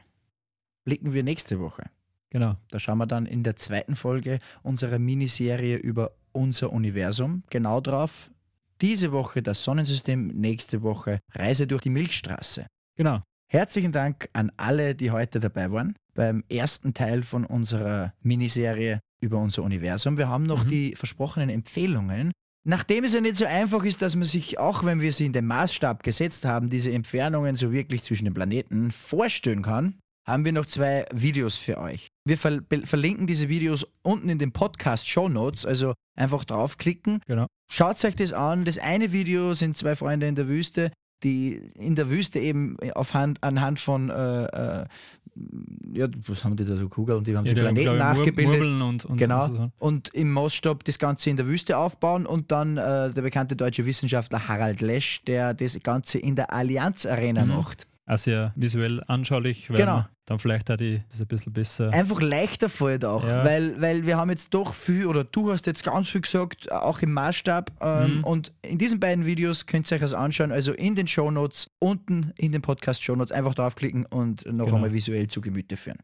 [0.85, 1.91] blicken wir nächste Woche.
[2.31, 2.57] Genau.
[2.71, 8.31] Da schauen wir dann in der zweiten Folge unserer Miniserie über unser Universum genau drauf.
[8.81, 12.67] Diese Woche das Sonnensystem, nächste Woche Reise durch die Milchstraße.
[12.97, 13.23] Genau.
[13.51, 19.39] Herzlichen Dank an alle, die heute dabei waren beim ersten Teil von unserer Miniserie über
[19.39, 20.19] unser Universum.
[20.19, 20.69] Wir haben noch Mhm.
[20.69, 22.33] die versprochenen Empfehlungen.
[22.65, 25.33] Nachdem es ja nicht so einfach ist, dass man sich, auch wenn wir sie in
[25.33, 29.95] den Maßstab gesetzt haben, diese Entfernungen so wirklich zwischen den Planeten vorstellen kann,
[30.29, 32.09] haben wir noch zwei Videos für euch.
[32.27, 37.21] Wir ver verlinken diese Videos unten in den Podcast Show Notes, also einfach draufklicken.
[37.27, 37.47] Genau.
[37.71, 38.65] Schaut euch das an.
[38.65, 40.91] Das eine Video sind zwei Freunde in der Wüste,
[41.23, 44.87] die in der Wüste eben auf Hand, anhand von, äh, äh,
[45.93, 47.99] ja, was haben die da so Kugel und die haben Ja, die die haben, Planeten
[47.99, 49.47] Mur- nachgebildet Murbeln und, und Genau.
[49.49, 49.71] so.
[49.79, 53.87] und im Maßstab das Ganze in der Wüste aufbauen und dann äh, der bekannte deutsche
[53.87, 57.49] Wissenschaftler Harald Lesch, der das Ganze in der Allianz Arena Mhm.
[57.53, 57.87] macht.
[58.09, 60.07] Auch sehr visuell anschaulich, weil Genau.
[60.25, 61.93] dann vielleicht auch die, das ein bisschen besser.
[61.93, 63.45] Einfach leichter fällt auch, Ja.
[63.45, 67.01] weil, weil wir haben jetzt doch viel, oder du hast jetzt ganz viel gesagt, auch
[67.03, 67.71] im Maßstab.
[67.83, 68.25] Ähm, Mhm.
[68.25, 72.33] Und in diesen beiden Videos könnt ihr euch das anschauen, also in den Shownotes, unten
[72.39, 74.77] in den Podcast-Shownotes einfach draufklicken und noch Genau.
[74.77, 75.99] einmal visuell zu Gemüte führen.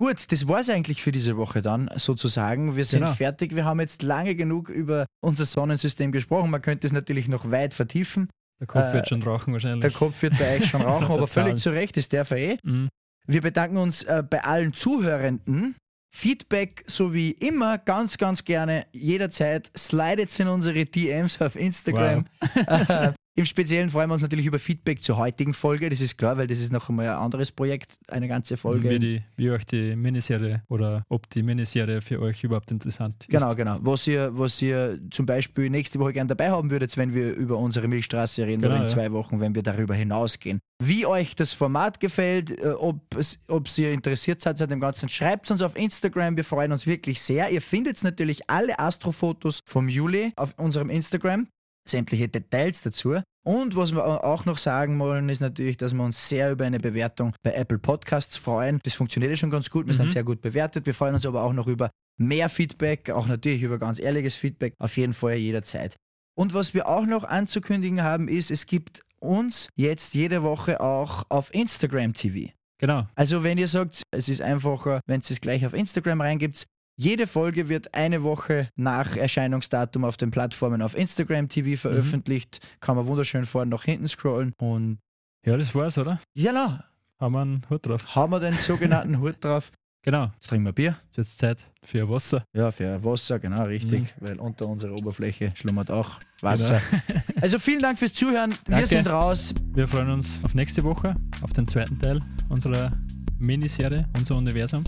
[0.00, 2.76] Gut, das war es eigentlich für diese Woche dann sozusagen.
[2.76, 3.14] Wir sind Genau.
[3.14, 3.56] fertig.
[3.56, 6.50] Wir haben jetzt lange genug über unser Sonnensystem gesprochen.
[6.50, 8.28] Man könnte es natürlich noch weit vertiefen.
[8.60, 9.80] Der Kopf äh, wird schon rauchen wahrscheinlich.
[9.80, 12.38] Der Kopf wird bei euch schon rauchen, aber Der völlig zu Recht, das darf er
[12.38, 12.56] eh.
[12.62, 12.88] Mhm.
[13.26, 15.76] Wir bedanken uns äh, bei allen Zuhörenden.
[16.10, 19.70] Feedback so wie immer ganz, ganz gerne jederzeit.
[19.76, 22.26] Slidet in unsere DMs auf Instagram.
[22.66, 25.88] Äh, Im Speziellen freuen wir uns natürlich über Feedback zur heutigen Folge.
[25.88, 28.90] Das ist klar, weil das ist noch einmal ein anderes Projekt, eine ganze Folge.
[28.90, 33.28] Wie, die, wie euch die Miniserie oder ob die Miniserie für euch überhaupt interessant ist.
[33.28, 33.78] Genau, genau.
[33.80, 37.58] Was ihr, was ihr zum Beispiel nächste Woche gerne dabei haben würdet, wenn wir über
[37.58, 38.92] unsere Milchstraße reden Genau, oder in ja.
[38.92, 40.58] zwei Wochen, wenn wir darüber hinausgehen.
[40.82, 45.08] Wie euch das Format gefällt, äh, ob, es, ob ihr interessiert seid an dem Ganzen,
[45.08, 46.36] schreibt uns auf Instagram.
[46.36, 47.50] Wir freuen uns wirklich sehr.
[47.50, 51.46] Ihr findet natürlich alle Astrofotos vom Juli auf unserem Instagram.
[51.90, 53.16] Sämtliche Details dazu.
[53.46, 56.78] Und was wir auch noch sagen wollen, ist natürlich, dass wir uns sehr über eine
[56.80, 58.78] Bewertung bei Apple Podcasts freuen.
[58.82, 59.86] Das funktioniert ja schon ganz gut.
[59.86, 60.12] Wir sind Mhm.
[60.12, 60.84] sehr gut bewertet.
[60.86, 64.74] Wir freuen uns aber auch noch über mehr Feedback, auch natürlich über ganz ehrliches Feedback,
[64.78, 65.96] auf jeden Fall jederzeit.
[66.36, 71.24] Und was wir auch noch anzukündigen haben, ist, es gibt uns jetzt jede Woche auch
[71.28, 72.52] auf Instagram TV.
[72.80, 73.06] Genau.
[73.16, 76.64] Also wenn ihr sagt, es ist einfacher, wenn es es gleich auf Instagram reingibt,
[77.00, 82.58] jede Folge wird eine Woche nach Erscheinungsdatum auf den Plattformen auf Instagram TV veröffentlicht.
[82.80, 84.52] Kann man wunderschön vorne nach hinten scrollen.
[84.58, 84.98] Und
[85.46, 86.20] Ja, das war's, oder?
[86.34, 86.84] ja, na,
[87.20, 88.14] Haben wir einen Hut drauf.
[88.16, 89.70] haben wir den sogenannten Hut drauf.
[90.02, 90.30] Genau.
[90.34, 90.96] Jetzt trinken wir Bier.
[91.10, 92.42] Jetzt ist Zeit für Wasser.
[92.52, 94.02] Ja, für Wasser, genau, richtig.
[94.20, 94.26] Mhm.
[94.28, 96.80] Weil unter unserer Oberfläche schlummert auch Wasser.
[96.90, 97.02] Genau.
[97.40, 98.50] Also vielen Dank fürs Zuhören.
[98.50, 98.86] Wir Danke.
[98.86, 99.54] sind raus.
[99.74, 102.90] Wir freuen uns auf nächste Woche, auf den zweiten Teil unserer
[103.38, 104.82] Miniserie, unser Universum.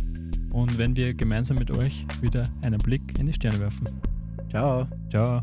[0.51, 3.89] Und wenn wir gemeinsam mit euch wieder einen Blick in die Sterne werfen.
[4.51, 4.87] Ciao.
[5.11, 5.43] Ciao.